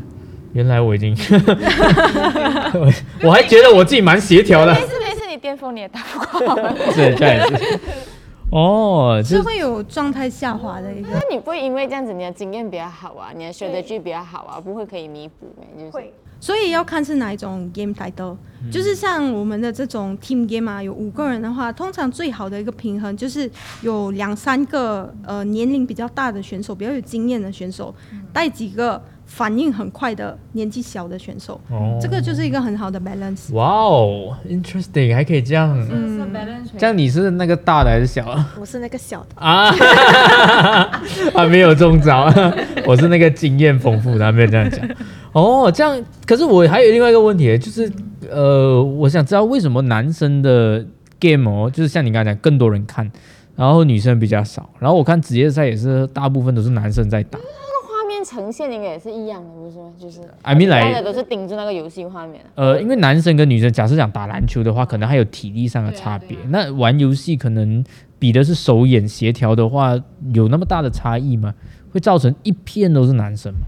[0.52, 1.16] 原来我已经，
[2.74, 2.92] 我
[3.24, 6.76] 我还觉得我自己蛮协调的没，事没事，你巅峰你也打不过我们。
[6.92, 7.80] 是这样子。
[8.52, 15.64] 哦，这是会有状态下滑的一个那，你不会因为这样子你的经验比较好啊，你的学的剧比较好啊，不会可以弥补吗？
[15.78, 18.36] 就是所以要看是哪一种 game title。
[18.70, 27.94] 就是像我们的这种 team game 啊，有五个人的话，通常最好的一个平衡就是有两三个呃年龄比较大的选手，比较有经验的选手，
[28.34, 29.02] 带几个
[29.34, 33.50] 反应很快的年纪小的选手，哦这个就是一个很好的 balance。
[33.54, 35.74] 哇哦，interesting，还可以这样。
[35.90, 36.30] 嗯，
[36.76, 39.72] 这样你是那个大的还是小的我是那个小的，啊？
[41.32, 42.30] 还 没有中招，
[42.84, 44.86] 我是那个经验丰富的，还没有这样讲。
[45.32, 47.90] 哦，这样，可是我还有另外一个问题，就是
[48.30, 50.84] 呃，我想知道为什么男生的
[51.18, 53.10] game 哦，就是像你刚才讲，更多人看，
[53.56, 54.68] 然后女生比较少。
[54.78, 57.38] 然后我看职业赛也是大部分都是男生在打。
[58.32, 59.92] 呈现应该也是一样的，不是吗？
[60.00, 62.40] 就是 I mean 大家 like 都是盯着那个游戏画面。
[62.54, 66.36] 呃，因为男生跟女生，假设讲打篮球的话，可能还有体力上的差别。
[66.48, 67.84] 那玩游戏可能
[68.18, 69.94] 比的是手眼协调的话，
[70.32, 71.54] 有那么大的差异吗？
[71.90, 73.60] 会造成一片都是男生吗？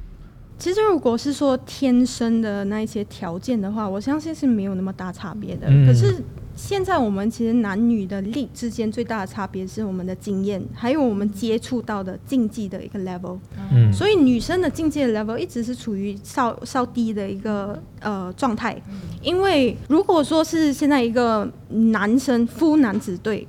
[0.64, 5.66] 其实如果是说天生的那一些条件的话，我相信是没有那么大差别的。
[5.68, 6.16] 嗯可是
[6.56, 13.36] 现在我们其实男女的力之间最大的差别是我们的经验，还有我们接触到的竞技的一个 level。
[13.74, 18.80] 嗯，所以女生的境界 level 一直是处于稍稍低的一个呃状态，
[19.20, 23.46] 因为如果说是现在一个男生夫男子队，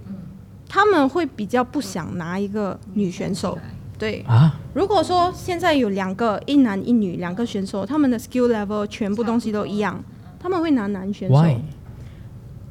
[0.67, 3.57] 他们会比较不想拿一个女选手。
[3.97, 10.03] 对，啊，如果说现在有两个一男一女两个选手，他们的 skill level 全部东西都一样，
[10.39, 11.35] 他们会拿男选手。
[11.35, 11.55] Why？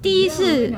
[0.03, 0.75] 第一是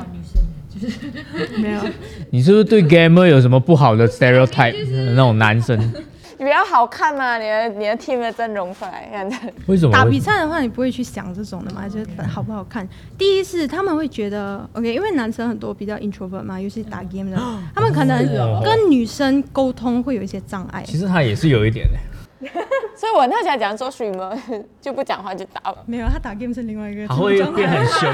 [1.57, 1.81] 没有，
[2.31, 4.75] 你是不是对 gamer 有什么不好的 stereotype？
[5.15, 5.77] 那种男生
[6.39, 9.37] 比较好看嘛，你的你的 team 的阵容出来，这样子。
[9.67, 12.87] 为什么打比赛的话，你不会去想这种的嘛，就是好不好看。
[13.17, 17.37] 第一是他们会觉得，OK，因为男生很多比较 introvert 嘛，尤其是打 game 的，
[17.75, 18.19] 他们可能
[18.63, 20.83] 跟女生沟通会有一些障碍。
[20.87, 21.99] 其实他也是有一点的。
[22.95, 24.39] 所以我那想讲做 streamer
[24.81, 25.79] 就不讲话就打了。
[25.87, 28.13] 没有，他打 game 是另外一个他会变很凶。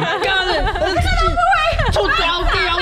[1.93, 2.79] 出招掉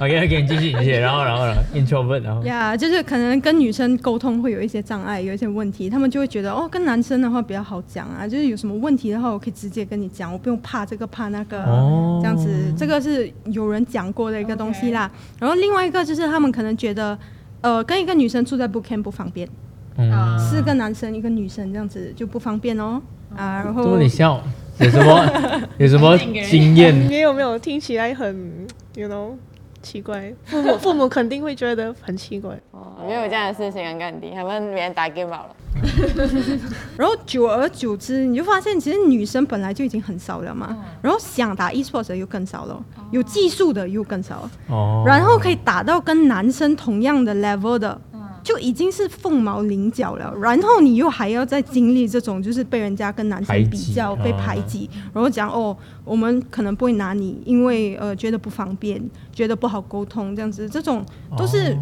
[0.00, 2.42] OK，给你继续，继续， 然后，然后，然后 introvert，然后。
[2.44, 12.18] 呀就是可能跟女生沟通会有一些障碍，有一些问题，他们就会觉得哦，跟男生的话比较好讲啊，就是有什么问题的话，我可以直接跟你讲，我不用怕这个怕那个，哦。
[12.22, 15.10] 这样子，这个是有人讲过的一个东西啦。
[15.38, 17.18] 然后另外一个就是他们可能觉得，
[17.60, 19.46] 呃，跟一个女生住在 Bookcamp 不方便，
[19.98, 23.02] 嗯，四个男生一个女生这样子就不方便哦。
[23.36, 24.42] 啊，然这后么你笑，
[24.78, 26.16] 有什么有什么
[26.48, 26.94] 经验？
[27.08, 29.32] 你有没有听起来很，you know，
[29.82, 30.32] 奇怪？
[30.44, 32.58] 父母 父母肯定会觉得很奇怪。
[32.70, 35.56] 哦，没有这样的事情，很肯定，他们每天打 game 好了。
[36.98, 44.50] 然后久而久之，你就发现其实女生本来就已经很少了嘛，然后想打 esports 的又更少了，有技术的又更少了。
[44.68, 47.98] 哦，然后可以打到跟男生同样的 level 的，
[48.42, 50.34] 就已经是凤毛麟角了。
[50.40, 59.00] 然后你又还要再经历这种，就是被人家跟男生比较、排被排挤，然后讲哦，我们可能不会拿你，因为呃觉得不方便，
[59.32, 61.04] 觉得不好沟通，这样子，这种
[61.36, 61.76] 都是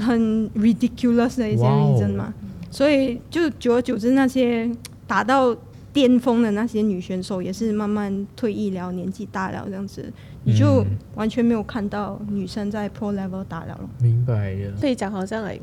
[0.00, 2.32] 很 ridiculous 的一些哇哦 reason 嘛。
[2.70, 4.70] 所以就久而久之，那些
[5.06, 5.54] 达到
[5.92, 10.10] 巅峰的那些女选手也是慢慢退役了，年纪大了这样子，
[10.44, 13.88] 你就嗯完全没有看到女生在 pro level 打了咯。
[14.00, 14.72] 明白了。
[14.80, 15.58] 可以讲好像哎，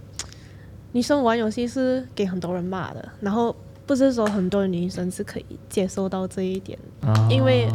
[0.92, 7.68] 女生玩游戏是给很多人骂的，然后不是说很多女生是可以接受到这一点，啊因为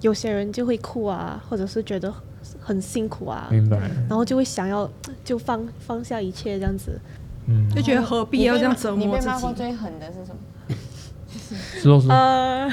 [0.00, 2.12] 有些人就会哭啊，或者是觉得
[2.60, 3.78] 很辛苦啊，明白，
[4.08, 4.90] 然后就会想要
[5.24, 6.98] 就放放下一切这样子。
[7.46, 9.52] 嗯，就觉得何必要这样折磨自己被骂过？
[9.52, 10.38] 最狠的是什么？
[11.82, 12.70] 说说呃，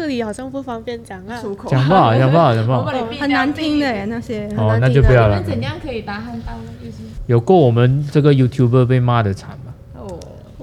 [0.00, 1.38] 这里好像不方便讲啊。
[1.68, 2.84] 讲不好，讲不好，讲不好。
[3.20, 4.48] 很难听的耶，那些。
[4.56, 5.42] 哦，那就不要了那。
[5.46, 6.72] 怎样可以打汉到呢？
[6.82, 9.74] 就是有过我们这个 YouTuber 被骂的惨吗？
[9.98, 10.18] 哦，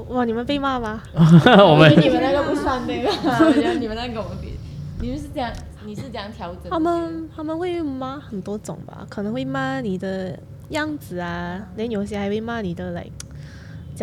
[0.09, 1.03] 哇，你们被骂吗？
[1.13, 3.09] 我们你们那个不算那个，
[3.45, 4.53] 我觉得你们那个我比，
[4.99, 5.51] 你们是这样，
[5.85, 6.71] 你是这样调整？
[6.71, 10.35] 他们他们会骂很多种吧，可能会骂你的
[10.69, 12.89] 样子啊，连有些还会骂你的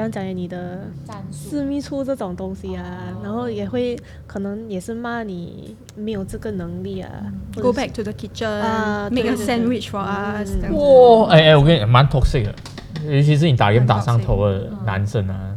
[0.03, 0.81] 来，讲讲你的
[1.31, 2.83] 私密处这种东西啊，
[3.23, 7.09] 然后也会可能也是骂你没有这个能力啊。
[7.55, 10.51] Go back to the kitchen, 啊 make a sandwich for us。
[10.73, 12.55] 哇，哎哎，我跟你讲蛮 toxic 的，
[13.07, 15.57] 尤其是你打 game 打上头的男生啊，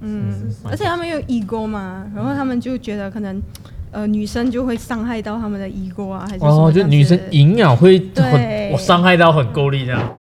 [0.00, 3.42] 嗯，而且他们有 ego 嘛，然后他们就觉得可能。
[3.90, 10.17] 呃，女生就会伤害到他们的 ego 啊，还是哦，就女生营养会很我伤害到很够力这样。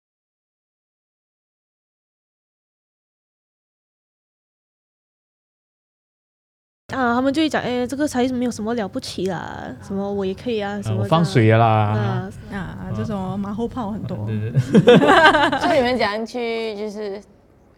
[7.24, 11.66] 们就会讲，哎，这个才没有什么了不起啦，什么我也可以啊，什么我放水啦。
[11.66, 14.16] 啊，啊，这种马后炮很多。
[14.26, 14.60] 对对。
[15.58, 17.20] 所以你们怎样去就是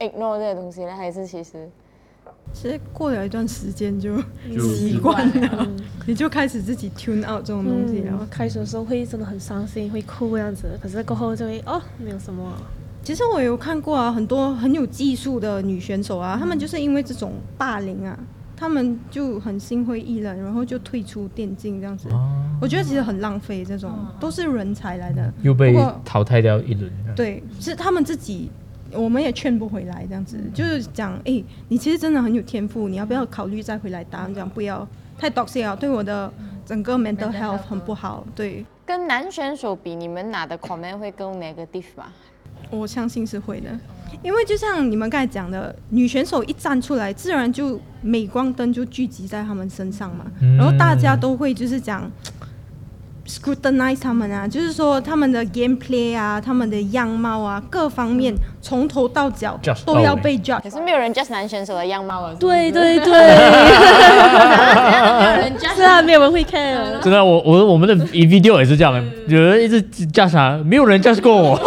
[0.00, 0.94] ignore 这个东西呢？
[0.94, 1.68] 还是其实
[2.52, 4.16] 其实过了一段时间就
[4.52, 5.66] 就习惯了，
[6.06, 12.52] 你就开始自己 tune out 这种东西，然后然后开始的时候会真的很伤心，会哭这样子，可是过后就会哦，没有什么。
[13.02, 18.18] 其实我有看过啊，很多很有技术的女选手啊，她们就是因为这种霸凌啊，
[18.56, 22.08] 她们就很心灰意冷，然后就退出电竞这样子。
[22.60, 25.30] 我觉得其实很浪费，这种都是人才来的。
[25.42, 26.90] 又被淘汰掉一轮。
[27.14, 28.50] 对，是他们自己，
[28.92, 34.26] 我们也劝不回来这样子，就是讲，哎、你其实真的很有天赋，你要不要考虑再回来打？
[34.28, 34.88] 这样不要
[35.18, 36.32] 太 toxic 了，对我的
[36.64, 38.26] 整个 mental health 很不好。
[38.34, 42.06] 对，跟男选手比，你们拿的 comment 会更 negative 吗？
[42.70, 43.70] 我相信是会的，
[44.22, 52.10] 因为就像你们刚才讲的，女选手一站出来，自然就镁光灯就聚集在他们身上嘛，嗯然后大家都会就是讲
[53.26, 60.70] scrutinize 他们啊，就是说他们的 gameplay 啊，他们的样貌啊，各方面从头到脚都要被 judge 可。
[60.70, 62.32] 是没有人 judge 男选手的样貌啊。
[62.38, 63.12] 对对对，
[65.40, 67.00] 人家 是啊，没有人会 care。
[67.00, 71.58] 真的，我我我们的 video 也是这样的，有人一直 judge 啥，没有人 judge 过我。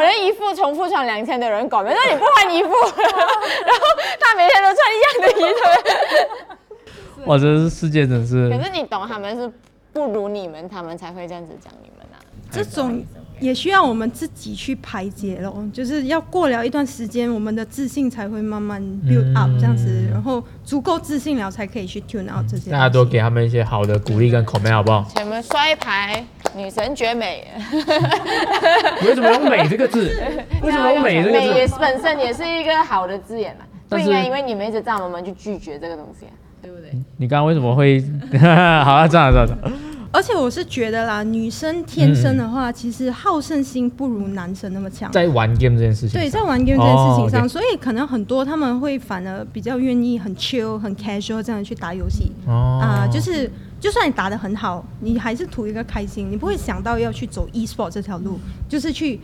[0.00, 3.84] 我的衣服重复穿两天的人搞没，那你不换衣服， 然后
[4.18, 7.24] 他每天都穿一样的衣服。
[7.28, 9.52] 哇，这世界真是可是你懂，他们是
[9.92, 12.16] 不如你们，他们才会这样子讲你们啊。
[12.50, 13.04] 这种
[13.40, 22.70] 也需要我们自己去排解咯，就是要过了一段时间，我们的自信才会慢慢 build up 这样子，然后足够自信了，才可以去 tune out 这些。
[22.70, 25.06] 大家多给他们一些好的鼓励跟 comment 好不好？
[25.14, 26.24] 前面摔牌，
[26.54, 27.46] 女神绝美，
[29.06, 30.10] 为什么用“美”这个字？
[30.62, 31.74] 为什么用“美”这美也个字？
[31.74, 36.32] 是本身也是一个好的字眼嘛，不应该因为你们一直这样，我们去拒绝这个东西啊。
[36.62, 36.90] 对不对？
[37.16, 38.04] 你刚刚为什么会？
[38.84, 39.72] 好啊，这样这样这样。
[40.12, 45.10] 而且我是觉得啦，女生天生的话，其实好胜心不如男生那么强。
[45.12, 59.20] 在玩 game 这件事情上，对，在玩 game 这件事情上，所以可能很多他们会反而比较愿意很 chill、很 casual 这样去打游戏哦啊、就是就算你打的很好，你还是图一个开心，你不会想到要去走 e sport 这条路，就是去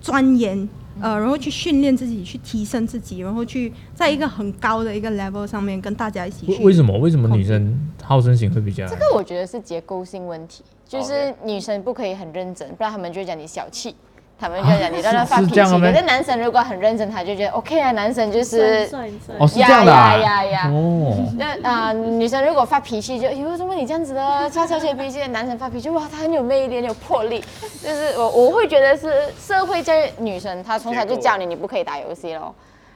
[0.00, 0.68] 钻研。
[1.00, 6.52] 呃，然后去训练自己，去提升自己，然后去在一个很高的一个 level 上面跟大家一起去。
[6.52, 6.96] 为为什么？
[6.98, 8.86] 为什么女生好胜心会比较？
[8.86, 13.94] 这个我觉得是结构性问题，就是女生不可以很认真，不然他们就会讲你小气，
[14.40, 15.54] 他们就会讲你乱乱发脾气。
[15.54, 20.16] 这样的咩可是男生如果很认真，他就觉得 OK 啊，男生就是帅帅哦，是这样的啊。
[20.16, 24.50] 呀呀呀哦，那啊、女生如果发脾气就，哎呦，怎么你这样子的？
[24.50, 27.44] 悄悄切脾气，男生发脾气，哇，他很有魅力，很有魄力。
[27.82, 32.54] 就是我我会觉得是社会教育女生，她从小就教你你不可以打游戏咯，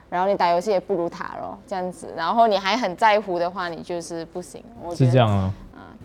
[0.09, 4.63] 然后你打游戏也不如他咯，这样子，然后你还很在乎的话，你就是不行。
[4.83, 5.53] 我觉得是这样啊。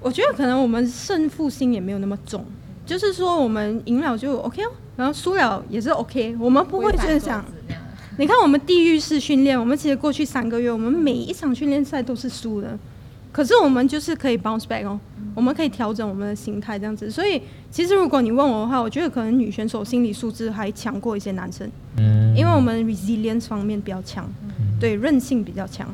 [0.02, 2.45] 我觉得可能我们胜负心也没有那么重，
[2.89, 7.45] 就是说我们赢了就 OK 哦，然后输了也是 OK，我们不会就是想，
[8.17, 12.75] 你看我们地狱式训练，我们其实过去三个月，我们每一场训练赛都是输的，
[13.32, 14.99] 可是我们就是可以 bounce back 哦，
[15.36, 17.12] 我们可以调整我们的心态这样子。
[17.12, 24.28] 所以其实如果你问我的话，我觉得可能女选手心理素质还强过一些男生，嗯，因为我们 resilience 方面比较强，
[24.80, 25.88] 对韧性比较强，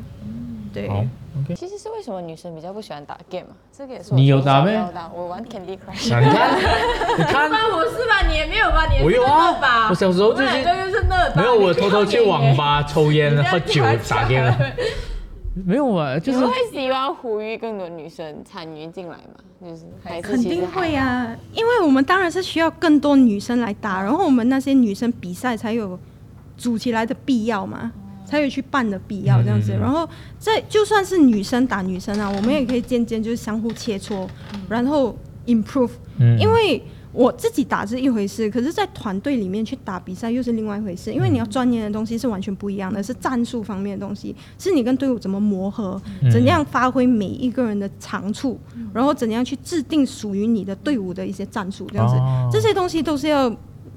[0.80, 0.88] 对。
[0.88, 1.04] 好
[1.40, 1.54] ，OK。
[1.54, 3.56] 其实是为什么女生比较不喜欢打 game 啊？
[3.76, 6.10] 这个也是我你有打咩没有打，我玩 Candy Crush。
[6.10, 6.58] 那你看，
[7.18, 8.26] 你看，关我是吧？
[8.28, 8.86] 你也没有吧？
[8.86, 9.22] 你也是我有
[9.60, 9.88] 吧？
[9.88, 11.32] 我小时候就是我们两个就是乐吧。
[11.36, 14.56] 没有，我偷偷去网吧抽烟、喝酒、打 game 了。
[15.64, 19.42] 没有啊，就是会希望呼吁更多女生参与进来吗？
[19.64, 25.98] 就是还是肯定会啊，因为我们当然是需要更多女生来打，然后我们那些女生比赛才有
[26.58, 27.90] 组起来的必要嘛，
[28.26, 29.72] 才有去办的必要这样子。
[29.72, 29.78] 嗯嗯。
[29.78, 30.06] 嗯然后
[30.38, 34.28] 在就算是女生打女生啊，我们也可以渐渐就是相互切磋，
[34.68, 36.38] 然后 improve，、嗯。
[36.38, 36.82] 因为。
[37.12, 46.30] 我自己打是一回事，可是，在团队里面去打比赛又是另外一回事，因为你要钻研的东西是完全不一样的，是战术方面的东西，是你跟队伍怎么磨合，嗯。
[46.30, 48.60] 怎样发挥每一个人的长处，
[48.92, 52.50] 然后怎样去制定属于你的队伍的一些战术，这样子，哦。
[52.52, 53.48] 这些东西都是要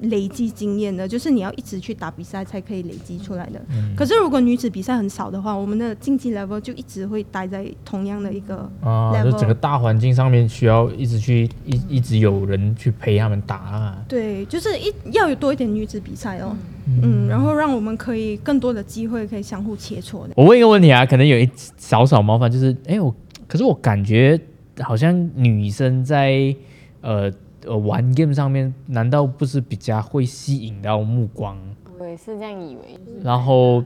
[0.01, 3.61] 累积经验的，就是你要一直去打比赛才可以累积出来的。
[3.95, 9.31] 可是如果女子比赛很少的话，我们的竞技 level 就一直会待在同样的一个啊，就。
[9.39, 14.03] 整个大环境上面需要一直去一一直有人去陪他们打啊。
[14.07, 16.55] 对，就是一要有多一点女子比赛哦，
[16.87, 20.33] 嗯，然后让我们可以更多的机会可以相互切磋的。
[20.35, 23.13] 我问一个问题啊，可能有一少少冒犯，就是哎、我
[23.47, 24.39] 可是我感觉
[24.79, 26.55] 好像女生在
[27.01, 27.31] 呃
[27.69, 31.57] 呃玩 game 上面，难道不是比较会吸引到目光？
[31.99, 32.99] 我也是这样以为。
[33.23, 33.83] 然后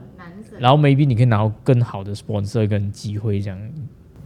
[0.58, 3.58] 然后 maybe 你可以拿到更好的 sponsor 跟机会这样。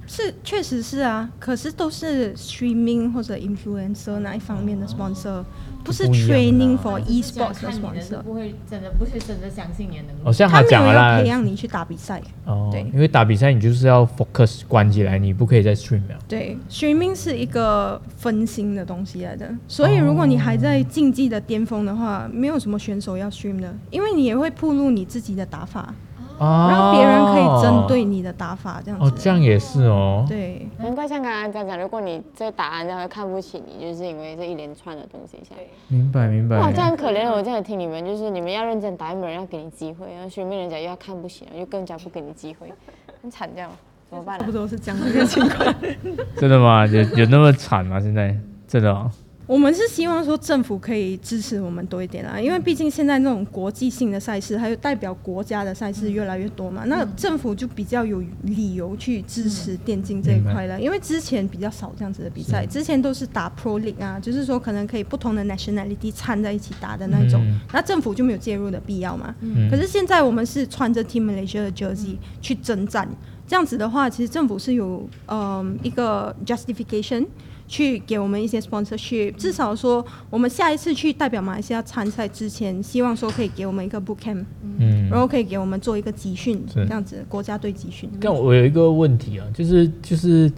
[0.08, 5.44] 是，确实是啊，可是都是 streaming 或者 influencer 那一方面的 sponsor，
[5.84, 6.80] 不是 training 啊。
[6.82, 8.22] for e-sports 的看你的是 sponsor。
[8.22, 10.20] 不会真的不是真的相信你的能力。
[10.24, 16.18] 哦，像他讲了啦要培，养你去打比赛，哦对，因为打比赛你就是要 focus 关起来，你不可以再 stream 了。
[16.26, 25.94] 对，streaming 是一个分心的东西来的，所以如果你还在竞技的巅峰的话，没有什么选手要 stream 的，因为你也会暴露你自己的打法，
[26.38, 29.06] 哦让别人可以针对你的打法这样子。
[29.06, 30.24] 哦，这样也是哦。
[30.28, 35.62] 对，难怪像刚刚这样讲，如果你在打人家会看不起你，就是因为这一连串的东西下来。
[35.88, 37.28] 明白明白哇，这很可怜。
[37.30, 42.72] 我这样听你们，就是你们要认真打，没有人要给你机会，然后学妹人家又要看不起，又更加不给你机会，
[43.22, 43.70] 很惨这样，
[44.08, 45.74] 怎么办呢、差不多是这样的一个情况。
[46.36, 46.86] 真的吗？
[46.86, 48.00] 有有那么惨吗？
[48.00, 48.36] 现在
[48.66, 49.10] 真的哦。
[49.48, 60.78] 我们是希望说政府可以支持我们多一点啦，因为毕竟现在那种国际性的赛事，还有代表国家的赛事越来越多嘛，那政府就比较有理由去支持电竞这一块了。
[60.78, 67.58] 因为之前比较少这样子的比赛，之前都是打 Pro League 啊，就是说可能可以不同的 nationality 掺在一起打的那种，嗯。
[67.72, 69.34] 那政府就没有介入的必要嘛。
[69.40, 69.70] 嗯。
[69.70, 73.08] 可是现在我们是穿着 Team Malaysia 的 jersey 去征战，
[73.46, 77.26] 这样子的话，其实政府是有嗯一个 justification
[77.68, 84.42] 去给我们一些 sponsorship，至少说我们下一次去代表马来西亚参赛之前，希望说可以给我们一个 boot camp，
[84.78, 85.20] 嗯然。
[85.20, 88.08] 后可以给我们做一个集训，是这样子国家队集训。
[88.20, 90.48] 但我有一个问题啊，就是就是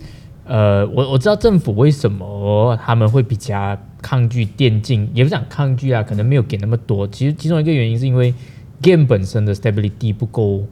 [0.45, 7.09] 呃，我我知道政府为什么他们会比较抗拒电竞，也不是讲抗拒啊，可能没有给那么多。
[7.09, 8.35] 其实其中一个原因是因为
[8.83, 10.63] game 本身的 stability 不够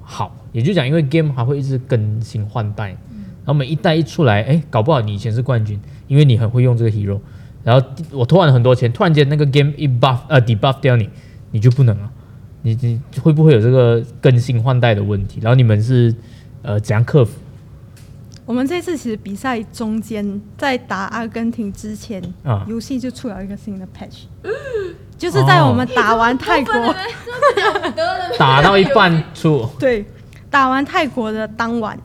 [0.00, 2.96] 好，也就讲因为 game 还会一直更新换代，
[3.44, 5.78] 然后每一代一出来，哎，搞不好你以前是冠军，
[6.08, 7.18] 因为你很会用这个 hero，
[7.62, 11.08] 然后我投完了很多钱，突然间那个 game 一 buff 呃 debuff 掉你，
[11.50, 12.10] 你就不能了。
[12.62, 15.38] 你你会不会有这个更新换代的问题？
[15.42, 16.14] 然后你们是
[16.62, 17.32] 呃怎样克服？
[18.46, 24.24] 我们这次其实比赛中间，在打阿根廷之前，啊游戏就出了一个新的 patch，
[25.16, 26.72] 就是在我们打完泰国。
[28.38, 30.04] 打到一半出，对，
[30.50, 31.98] 打完泰国的当晚，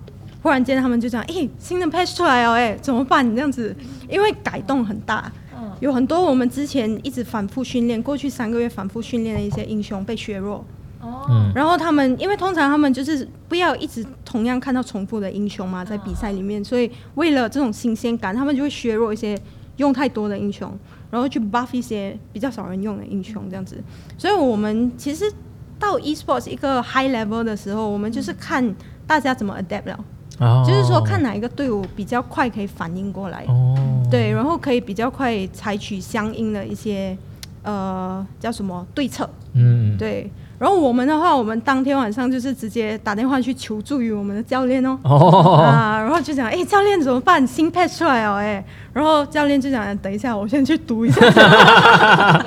[0.49, 3.75] 忽然间他们就讲：“诶，新的 patch 出来哦，哎，怎么办？”这样子，
[4.09, 5.31] 因为改动很大，
[5.79, 10.65] 有很多我们之前一直反复训练，过去三个月反复训练的一些英雄被削弱。
[11.03, 19.39] 嗯然后他们，因为通常他们就是不要一直同样看到重复的英雄嘛，在比赛里面，所以为了这种新鲜感，他们就会削弱一些
[19.77, 20.75] 用太多的英雄，
[21.11, 23.77] 然后去 buff 一些比较少人用的英雄这样子。
[24.17, 25.31] 所以我们其实
[25.77, 28.75] 到 esports 一个 high level 的时候，我们就是看
[29.07, 30.05] 大家怎么 adapt 了，
[30.39, 33.75] 哦就是说看哪一个队伍比较快可以反应过来，哦，
[34.09, 37.17] 对，然后可以比较快采取相应的一些
[37.63, 39.29] 呃叫什么对策。
[39.53, 40.29] 嗯，对，
[40.59, 44.97] 然后我们的话，我们当天晚上就是直接打电话去求助于我们的教练哦。
[45.01, 47.45] 哦，啊，然后就讲，哎，教练怎么办？
[47.47, 48.63] 新 patch 出来哦，哎，
[48.93, 51.19] 然后教练就讲，等一下，我先去读一下。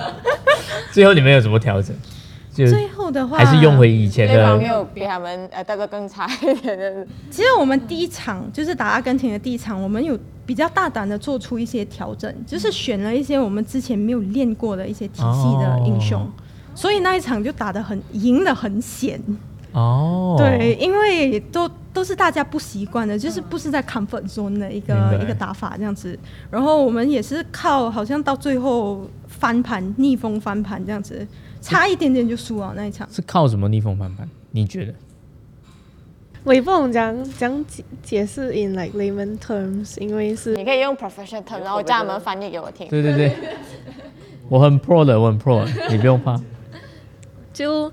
[0.93, 1.95] 最后你们有什么调整？
[2.53, 7.07] 就最后的话，还是用回以前的没有比他们呃大哥更差一点的。
[7.31, 16.29] 其实我们第一场就是打阿根廷的第一场，我们有比较大胆的做出一些调整，就是选了一些我们之前没有练过的一些体系的英雄，哦
[16.75, 19.21] 所以那一场就打得很赢得很险。
[19.73, 26.19] 哦，对，因为都都是大家不习惯的，就是不是在 comfort zone 的一个一个打法这样子。
[26.51, 31.27] 然后我们也是靠好像到最后翻盘逆风翻盘这样子，
[31.61, 33.09] 差一点点就输了那一场。
[33.11, 34.29] 是靠什么逆风翻盘？
[34.51, 34.95] 你觉得？
[36.45, 42.89] 我也不懂讲讲解解释 in like layman terms，因为是你可以用 professional term，然后叫他们翻译给我听。
[42.89, 43.37] 对对对，
[44.51, 46.39] 我很 pro 的，我很 pro，的你不用怕。
[47.55, 47.93] 就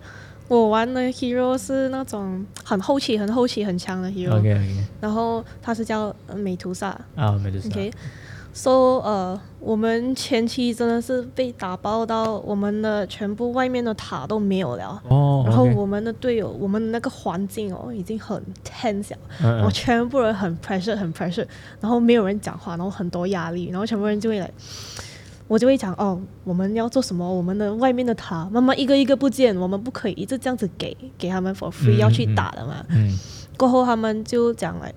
[0.50, 6.88] 我玩的 hero 是那种很后期、很后期、很强的 hero，、OK OK，然后他是叫呃美图萨。
[7.16, 7.70] 啊，没得事。
[7.70, 7.92] ，OK。
[8.52, 8.72] So
[9.02, 15.02] 呃，我们前期真的是被打爆到，我们的全部外面的塔都没有了。
[15.08, 21.46] 哦，然后我们的队友，我们的那个环境哦，已经很 tense 了，嗯然后嗯全部人很 pressure 很 pressure，
[21.80, 24.52] 然后没有人讲话，然后很多压力，然后全部人就会来
[25.50, 27.28] 我就会讲哦，我们要做什么？
[27.28, 32.86] 我们的外面的塔慢慢一个一个不见，我们不可以一直这样子给给他们 for free、嗯要去打的嘛。
[32.90, 33.18] 嗯
[33.58, 34.94] 过后他们就讲来，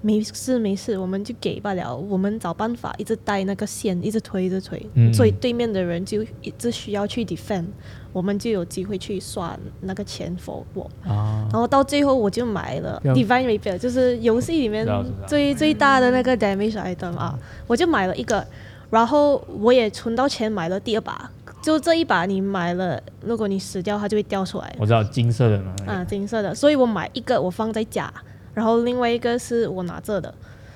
[0.00, 7.64] 没事没事，我们就给罢了，我们找办法一直带那个线，一直推一直推，嗯所以对面的人就一直需要去 defend，
[8.12, 10.88] 我们就有机会去刷那个钱 for 我。
[11.04, 14.86] 啊，然后到最后我就买了 Divine Repair，就是游戏里面
[15.26, 17.36] 最最大的那个 damage item 啊，
[17.66, 18.46] 我就买了一个，
[18.90, 21.30] 然后我也存到钱买了第二把。
[21.62, 26.54] 就这一把你买了，如果你死掉，它就会掉出来我知道金色的嘛，那个啊，金色的。
[26.54, 28.12] 所以我买一个我放在家，
[28.54, 30.32] 然后另外一个是我拿着的。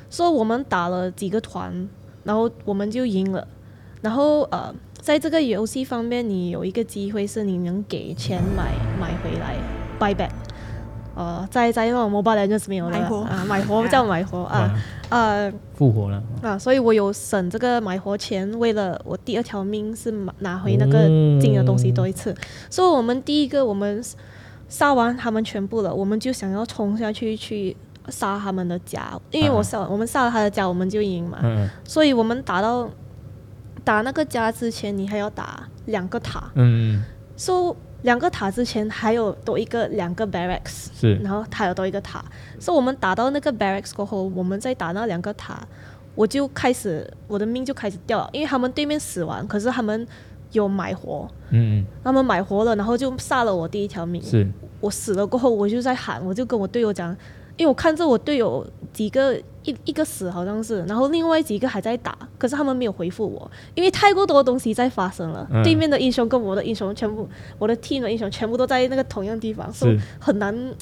[0.09, 1.89] 所以我们打了几个团，
[2.25, 3.47] 然后我们就赢了。
[4.01, 9.57] 然后呃，在这个游戏方面，你有一个机会是你能给钱买买回来
[10.01, 10.31] buy back。
[11.15, 12.99] 呃，在在那种 mobile legends 没有了。
[12.99, 14.75] 买活啊，买活 叫买活啊，
[15.09, 21.05] 呃复活了，啊，所以我有省这个买活钱，为了我第二条命是买拿回那个
[21.41, 22.35] 金的东西多一次。
[22.71, 24.03] 所以我们第一个我们
[24.69, 27.77] 杀完他们全部了，我们就想要冲下去去
[28.09, 31.39] 杀他们的家，因为我杀、我们杀了他的家，我们就赢嘛。
[31.43, 31.69] 嗯。
[31.85, 32.89] 所以我们打到
[33.83, 36.51] 打那个家之前，你还要打两个塔。
[36.55, 37.05] 嗯嗯
[37.37, 42.25] ，so 两个塔之前还有多一个两个 barracks，是然后还有多一个塔。
[42.59, 45.61] 所以我们打到那个 barracks 过后，我们再打那两个塔，
[46.15, 50.07] 我就开始我的命就开始掉了，因为他们对面死完，可是他们
[50.53, 54.25] 有买活，嗯他们买活了，然后就杀了我第一条命嗯。
[54.25, 54.49] 是
[54.81, 57.15] 我死了过后，我就在喊，我就跟我队友讲，
[57.57, 65.63] 因为我看着我队友几个一一个死好像是，然后另外几个还在打，可是他们没有回复我，因为太过多东西在发生了，嗯。
[65.63, 70.75] 对面的英雄跟我的英雄全部，我的 team 的英雄全部都在那个同样地方，所以很难。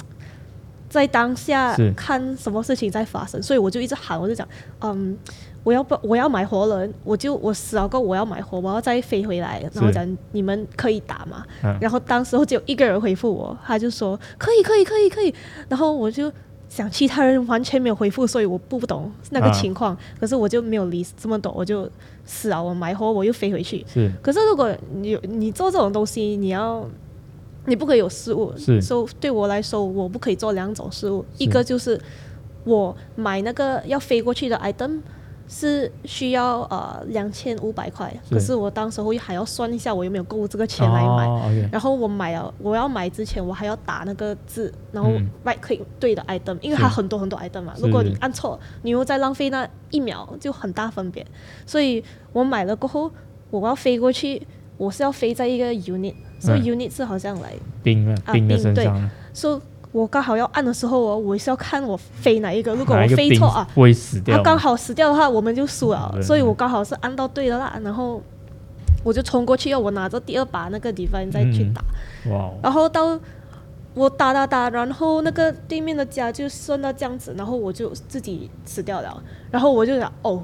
[0.90, 4.48] 在当下看什么事情在发生，所以我就一直喊，我就讲，
[4.80, 5.14] 嗯，
[5.62, 11.44] 我要不我要买活人，我就我死了过后我要买活，我要再飞回来，然后讲你们可以打嘛？
[11.62, 11.76] 嗯。
[11.78, 15.34] 然后当时候只有一个人回复我，他就说可以可以可以可以，
[15.68, 16.32] 然后我就
[16.68, 19.52] 想其他人完全没有回复，所以我不懂那个啊。
[19.52, 21.88] 情况，可是我就没有理这么多，我就
[22.24, 23.84] 死啊，我买货我又飞回去。
[23.92, 24.10] 是。
[24.22, 26.86] 可是如果你有你做这种东西，你要
[27.66, 28.80] 你不可以有失误，是。
[28.80, 32.00] 所以对我来说，我不可以做两种失误，一个就是
[32.64, 35.00] 我买那个要飞过去的 item。
[35.48, 45.28] 是需要呃两千五百块，可是我当时候还要算一下我有没有够这个钱来买，然后我买了，我要买之前我还要打那个字，然后嗯。
[45.44, 47.72] right click 对的 item，因为它很多很多 item 嘛。
[47.78, 51.24] 如果你按错，你又再浪费那一秒，就很大分别。
[51.64, 53.10] 所以我买了过后，
[53.50, 54.46] 我要飞过去，
[54.76, 56.76] 我是要飞在一个 unit，所以嗯。
[56.76, 58.84] unit 是好像来，冰了啊冰的冰对。
[58.84, 58.94] 身上。
[59.00, 59.60] 了，所以
[59.98, 64.36] 我刚好要按的时候我，我是要看我飞哪一个，如果我飞错啊，会死掉？
[64.36, 68.22] 他刚好死掉的话，我们就输了，所以我刚好是按到对的啦，然后
[69.02, 71.82] 我就冲过去要，我拿着第二把那个 divine 再去嗯打。
[72.30, 73.18] 哇哦，然后到
[73.94, 79.20] 我打打打，然后那个对面的家就顺到这样子，然后我就自己死掉了。
[79.50, 80.40] 然后我就想，哦，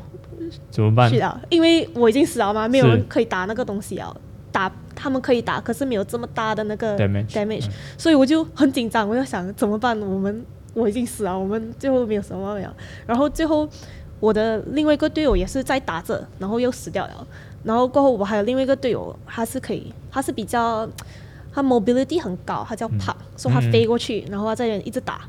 [0.68, 1.20] 怎么办是？
[1.20, 4.12] 啊，因为我已经死了嘛，没有人可以打那个东西啊。
[4.50, 9.98] 打他们可以打，可是没有这么大的那个 Damage，damage，、嗯所以我就很紧张，我就想怎么办？
[10.00, 12.76] 我们我已经死了，我们最后没有什么了。
[13.06, 13.68] 然后最后
[14.20, 17.26] 我的另外一个队友也是在打着，然后又死掉了。
[17.62, 20.88] 然后过后我还有另外一个队友，他是可以，他是比较
[21.52, 25.22] 他 mobility 很高，他叫 p 所以他嗯飞过去，然后他在那一直打。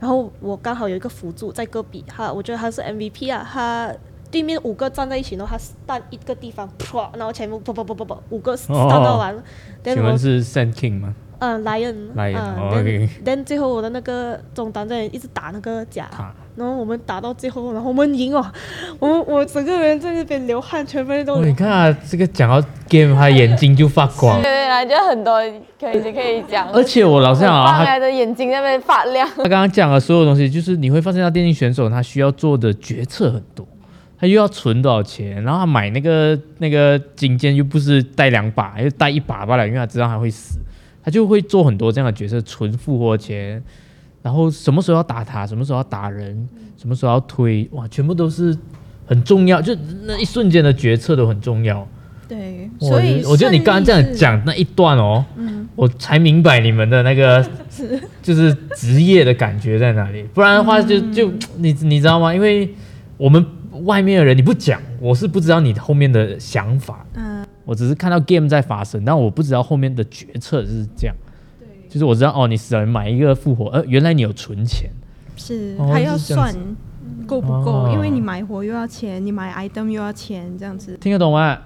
[0.00, 3.94] 然后我刚好有一个辅助在戈壁，他我觉得他是 MVP 啊，他
[4.32, 9.36] 对面五个站在一起，然后他 stun 一个地方，啪，然后全部不不不不不五个 stun 到完，
[9.84, 11.14] 请问是 Sand King 吗？
[11.38, 18.52] 嗯 lion Lion，OK then 最后我的那个中单在一直打那个甲，塔然后我们打到最后，然后我们赢了，
[19.00, 24.50] 我们我整个人在那边流汗，全部人都你看啊，这个讲到 game，他眼睛就发光 对。
[24.50, 25.38] 对对，就很多
[25.78, 26.68] 可以可以讲。
[26.72, 29.28] 而且我老实讲啊，他眼睛那边发亮。
[29.36, 33.66] 他刚刚讲的所有东西，就是你会发现到电竞选手他需要做的决策很多，
[34.22, 40.60] 他又要存多少钱，然后他买那个那个金剑又不是带两把，又带一把罢了，因为他知道他会死，
[41.02, 43.60] 他就会做很多这样的角色，存复活钱，
[44.22, 48.56] 然后什么时候要打塔，什么时候要打人，什么时候要推，哇，全部都是
[49.06, 51.84] 很重要，就那一瞬间的决策都很重要。
[52.28, 57.44] 对，我所以我觉得你刚刚这样讲那一段哦，嗯，我才明白你们的那个
[58.22, 60.22] 就是职业的感觉在哪里。
[60.32, 62.32] 不然的话就，就你你知道吗？
[62.32, 62.72] 因为
[63.16, 63.44] 我们
[63.84, 67.06] 外面的人你不讲，我是不知道你后面的想法。
[67.14, 71.14] 嗯，我只是看到 game 在发生，但我不知道后面的决策是这样。
[71.58, 74.90] 对，就是我知道哦，你死了买一个复活，呃，原来你有存钱。
[75.34, 76.54] 是哦还要算
[77.26, 80.96] 够不够，哦因为你买活又要钱，你买 item 又要钱，这样子。
[81.00, 81.58] 听得懂吗？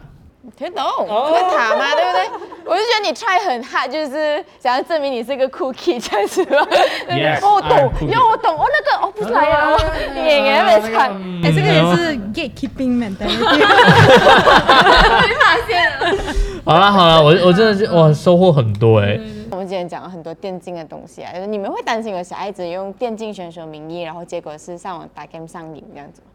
[0.57, 2.28] 听懂那个塔嘛，对不对？
[2.66, 6.57] 我就觉得你 try 很 hard，就是想要证明你是一个 cookie 这样子吧。
[7.09, 9.78] Yes, 哦，我懂，因为我懂，哦，那个哦不出来呀，哦，
[10.14, 11.11] 演员没看，
[11.42, 13.64] 哎、这个也是 gatekeeping mentality。
[16.64, 19.16] 好了好了，我我真的是哇收获很多哎、
[19.51, 26.28] 我们今天讲了很多电竞的东西啊，就是你们会担心有小孩子用电竞选手名义，然后结果是上网打 game 上瘾这样子吗？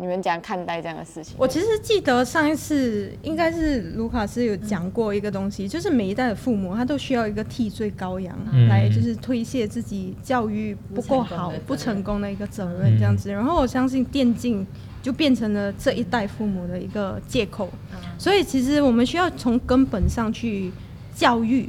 [0.00, 1.34] 你们怎样看待这样的事情？
[1.36, 13.30] 我其实记得上一次应该是卢卡斯有讲过一个东西，就是每一代的父母他都需要一个替罪羔羊，嗯来就是推卸自己教育不够好、不成功的一个责任这样子。
[13.30, 14.66] 然后我相信电竞
[15.02, 17.68] 就变成了这一代父母的一个借口，
[18.16, 20.72] 所以其实我们需要从根本上去
[21.14, 21.68] 教育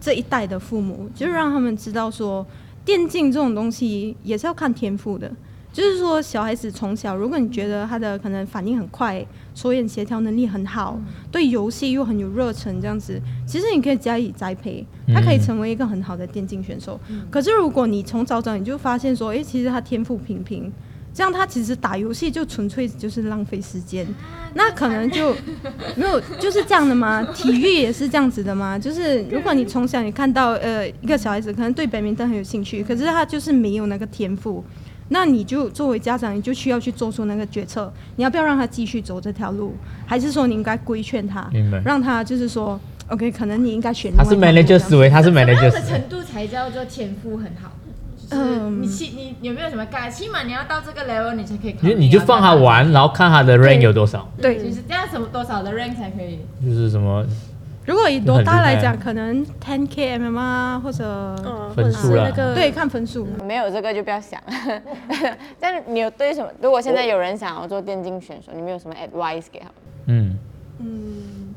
[0.00, 2.44] 这一代的父母，就是让他们知道说，
[2.84, 5.30] 电竞这种东西也是要看天赋的。
[5.72, 11.00] 就是说，小孩子从小，如果你觉得他的可能反应很快，手眼协调能力很好，
[11.30, 17.00] 对游戏又很有热忱，这样子，其实你可以加以栽培，他可以成为一个很好的电竞选手。
[17.30, 20.70] 可是如果你从早早你就发现说，诶，其实他天赋平平，
[21.14, 24.06] 这样他其实打游戏就纯粹就是浪费时间，
[24.52, 25.34] 那可能就
[25.96, 27.22] 没有就是这样的吗？
[27.32, 28.78] 体育也是这样子的吗？
[28.78, 34.62] 就是如果你从小你看到呃一个小孩子可能对 badminton 明灯很有兴趣，可是他就是没有那个天赋。
[35.12, 45.98] 那你就作为家长，你就需要去做出那个决策，你要不要让他继续走这条路，还是说你应该规劝他明白，让他就是说，OK，可能你应该选他是 manager 思维，他是 manager 样的思维。
[45.98, 47.70] 程度才叫做天赋很好？
[48.16, 50.10] 就是嗯你起你有没有什么概？
[50.10, 56.38] 起码你要到这个 level，你才可以你你就放他玩，然后看他的 rank 有多少，对，就是这样什么多少的 rank 才可以？
[56.64, 57.22] 就是什么
[57.84, 63.26] 如果以多大来讲，可能 ten kmm 啊，或者、嗯，或者是分数啦那个对看分数。
[63.44, 64.40] 没有这个就不要想。
[65.58, 66.48] 但你有对什么？
[66.60, 69.74] 如果现在有人想要做电竞选手，你们有什么 advice 给他们？
[70.06, 70.38] 嗯
[70.78, 71.54] 嗯，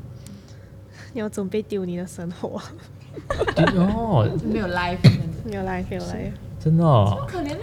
[1.12, 2.60] 你要准备丢你的生活，
[3.66, 4.98] 哦，没有 life
[5.44, 6.32] 没有 life，没有 life，。
[6.58, 7.62] 真的哦，可怜呢。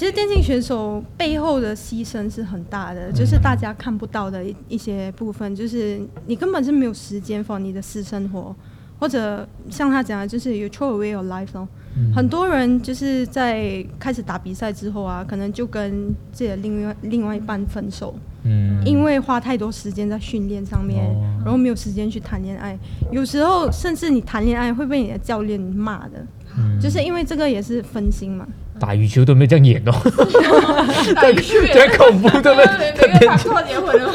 [0.00, 8.56] 其实电竞选手背后的牺牲是很大的，就是大家看不到的一一些部分，就是你根本是没有时间 for 你的私生活，
[8.98, 11.68] 或者像他讲的，就是 you throw away your life 咯。
[12.16, 22.74] 很多人就是在开始打比赛之后啊，可能就跟自己的另外另外一半分手，嗯，因为花太多时间在训练上面，哦然后没有时间去谈恋爱。
[23.12, 26.26] 有时候甚至你谈恋爱会被你的教练骂的，
[26.56, 28.48] 嗯就是因为这个也是分心嘛。
[28.80, 29.92] 打羽球都没这样演哦，
[31.14, 33.18] 打羽球也最恐怖对 不每对？
[33.20, 34.12] 个人错结婚了吗？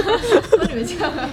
[0.49, 1.29] 说你们这样啊？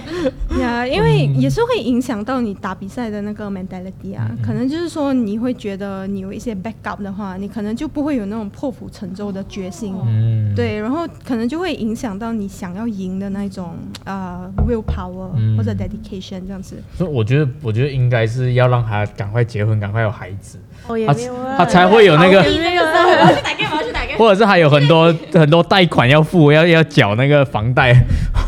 [0.61, 13.75] 呀，因为也是会影响到你打比赛的那个 mentality 啊，可能就是说你会觉得你有一些 backup 的话，你可能就不会有那种破釜沉舟的决心，嗯，对，然后可能就会影响到你想要赢的那种
[14.05, 16.75] 呃 will power 嗯或者 dedication 这样子。
[16.95, 23.29] 所以我觉得，我觉得应该是要让他赶快结婚，赶快有孩子，哦，也他没有啊，他才会有那个，也没有我啊。
[23.29, 24.17] 要去打 game，我要去打 game。
[24.17, 27.93] 或者是还有很多很多贷款要付，要要缴那个房贷，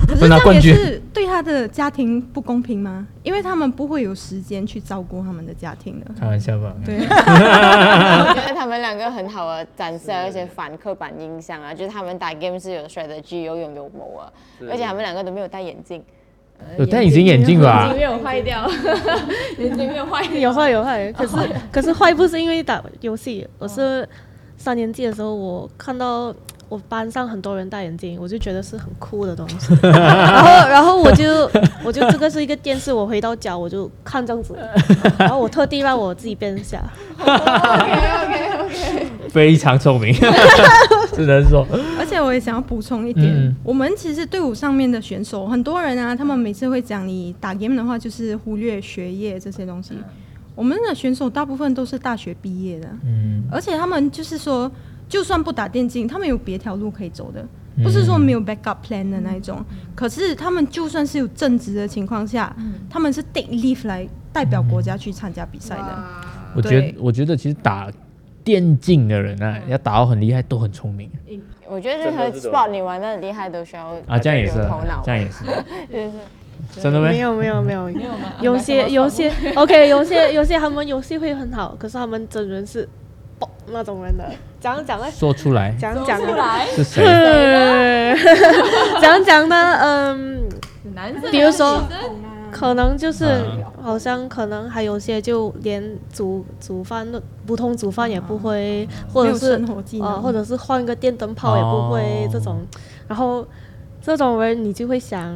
[0.07, 0.73] 可是这样不拿冠军。
[0.73, 3.07] 也是对他的家庭不公平吗？
[3.23, 6.05] 因为他们不会有时间去照顾他们的家庭的。
[6.19, 14.29] 开玩笑吧，对， 我觉得他们两个很好的展示了一些反刻板印象啊，就是他们打 game 是有 strategy 有勇有谋啊，
[14.69, 16.03] 而且他们两个都没有戴眼镜。
[16.77, 18.69] 有戴隐形眼镜吧眼镜没有坏掉，
[19.59, 20.23] 眼镜没有坏。
[20.25, 21.35] 有坏有坏，可是
[21.71, 24.07] 可是坏不是因为打游戏，我是
[24.57, 26.33] 三年级的时候，我看到
[26.67, 29.73] 我班上很多人戴眼镜，我就觉得是很酷的东西。
[29.87, 31.49] 然后然后我就
[31.83, 34.57] 我就这个是一个电视，我回到家我就看这样子，
[35.17, 36.83] 然后我特地让我自己变下。
[37.19, 39.07] OK OK OK，。
[39.29, 40.13] 非常聪明，
[41.13, 43.55] 只能说，而且我也想要补充一点，嗯。
[43.63, 49.93] 我们其实队伍上面的选手，很多人啊，他们每次会讲你打 game 的话，就是忽略学业这些东西。
[50.55, 54.72] 我们的选手大部分都是大学毕业的，嗯，而且他们就是说，
[55.09, 57.45] 就算不打电竞，他们有别条路可以走的，
[57.84, 59.61] 不是说没有 backup plan 的那一种。
[59.93, 62.55] 可是他们就算是有正职的情况下，
[62.89, 66.03] 他们是 take leave 来代表国家去参加比赛的。
[66.55, 67.91] 我觉得我觉得其实打
[68.41, 71.09] 电竞的人啊，要打到很厉害都很聪明
[71.68, 75.43] 我觉得任何 sport 你玩的很厉害都需要啊，这样也是头脑，，这样也是，
[75.91, 77.09] 就是真的没？
[77.09, 78.34] 没有没有没有，没有吗？
[78.41, 82.88] 有些有些 OK，有些有些他们游戏会很好，可是他们整人是
[83.39, 84.24] 爆那种人的。
[84.59, 85.05] 讲讲呢？
[85.11, 87.03] 说出来讲讲出来，是谁？
[89.01, 89.78] 讲讲呢？
[89.82, 90.43] 嗯，
[90.95, 91.84] 男生比如说
[92.57, 93.63] 可能就是嗯。
[93.83, 100.07] 好像可能还有些就连煮煮饭都普通煮饭也不会，或者是生活技能。
[100.07, 102.65] 呃，或者是换个电灯泡也不会哦这种，
[103.07, 103.45] 然后。
[104.01, 105.33] 这种人你就会想，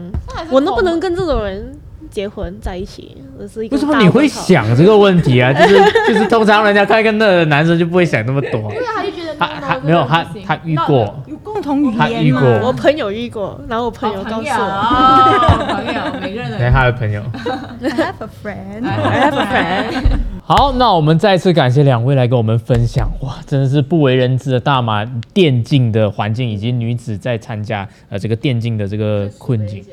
[0.51, 1.75] 我能不能跟这种人
[2.09, 3.15] 结婚在一起？
[3.39, 4.27] 这是一个为什么你会？
[4.27, 5.51] 想这个问题啊？
[5.53, 5.75] 就是
[6.07, 12.07] 就是通常人家看一个那个男生就不会想那么多，对啊，他就觉得他他这没有他他遇过，有共同语言嘛？
[12.21, 17.21] 遇过我朋友遇过，然后我朋友哦告诉友我，哦朋友，每个人连的 他的朋友。
[17.81, 18.85] I have a friend。
[18.85, 20.03] I have a friend。
[20.43, 29.83] 好，那我们再次感谢两位来跟我们分享，哇，真的是不为人知的大马电竞的环境，以及女子在参加呃这个电竞的这个困境。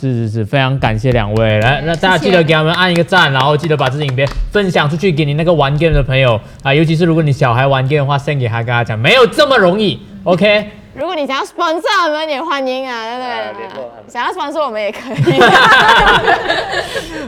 [0.00, 10.70] 是是是，非常感谢两位，来，那大家记得给他们按一个赞，然后记得把这支影片分享出去给你那个玩 game 的朋友啊，尤其是如果你小孩玩 game 的话，send 给他，跟他讲没有这么容易，OK。
[10.94, 14.12] 如果你想要 sponsor 我们也欢迎啊，对不对？
[14.12, 15.40] 想要 sponsor 我们也可以。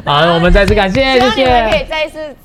[0.04, 2.36] 好，我们再次感谢，谢希望你们可以谢，再次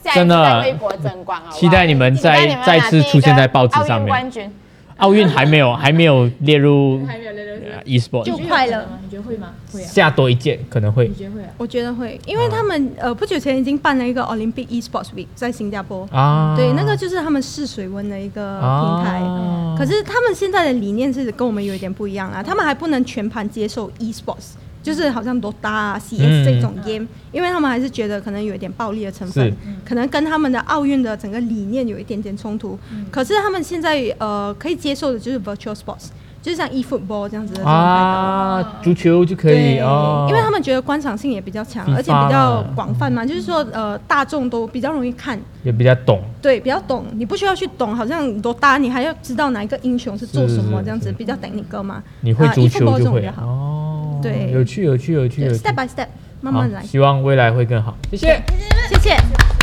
[0.64, 4.52] 微博争光，啊期待你们再再次出现在报纸上面冠军。
[4.98, 9.00] 奥运还没有还没有列入还没有来来呃 e-sport，就快了。
[9.04, 9.54] 你觉得会吗？
[9.72, 11.08] 会啊，下多一届可能会。
[11.08, 11.50] 你觉得会啊？
[11.58, 19.20] 我觉得会，因为他们呃不久前已经办了一个 Olympic Esports Week 在新加坡，啊，对，那个就是他们试水温的一个平台。
[19.20, 19.76] 啊。
[19.78, 24.54] 可是他们现在的理念是跟我们有一点不一样啊，他们还不能全盘接受 esports，
[24.88, 32.80] 就是好像 DOTA 啊、CS 嗯这种 game，、因为他们还是觉得可能有一点暴力的成分，可能跟他们的奥运的整个理念有一点点冲突。
[33.12, 36.08] 可是他们现在呃可以接受的就是 virtual sports，
[36.42, 37.66] 就是像 eFootball 这样子的。
[37.66, 52.02] 啊，足球就可以，哦，因为他们觉得观赏性也比较强，而且比较广泛嘛，就是说呃大众都比较容易看，也比较懂，对，比较懂，你不需要去懂，好像多大，你还要知道哪一个英雄是做什么这样子，比较 technical 嘛。
[52.22, 53.26] 你会啊足球就会
[54.22, 54.52] 对。
[54.52, 56.08] 有趣有趣有趣有趣，step by step，
[56.42, 56.80] 慢慢来。
[56.82, 58.42] 好，希望未来会更好，谢谢。
[58.90, 59.57] 谢谢。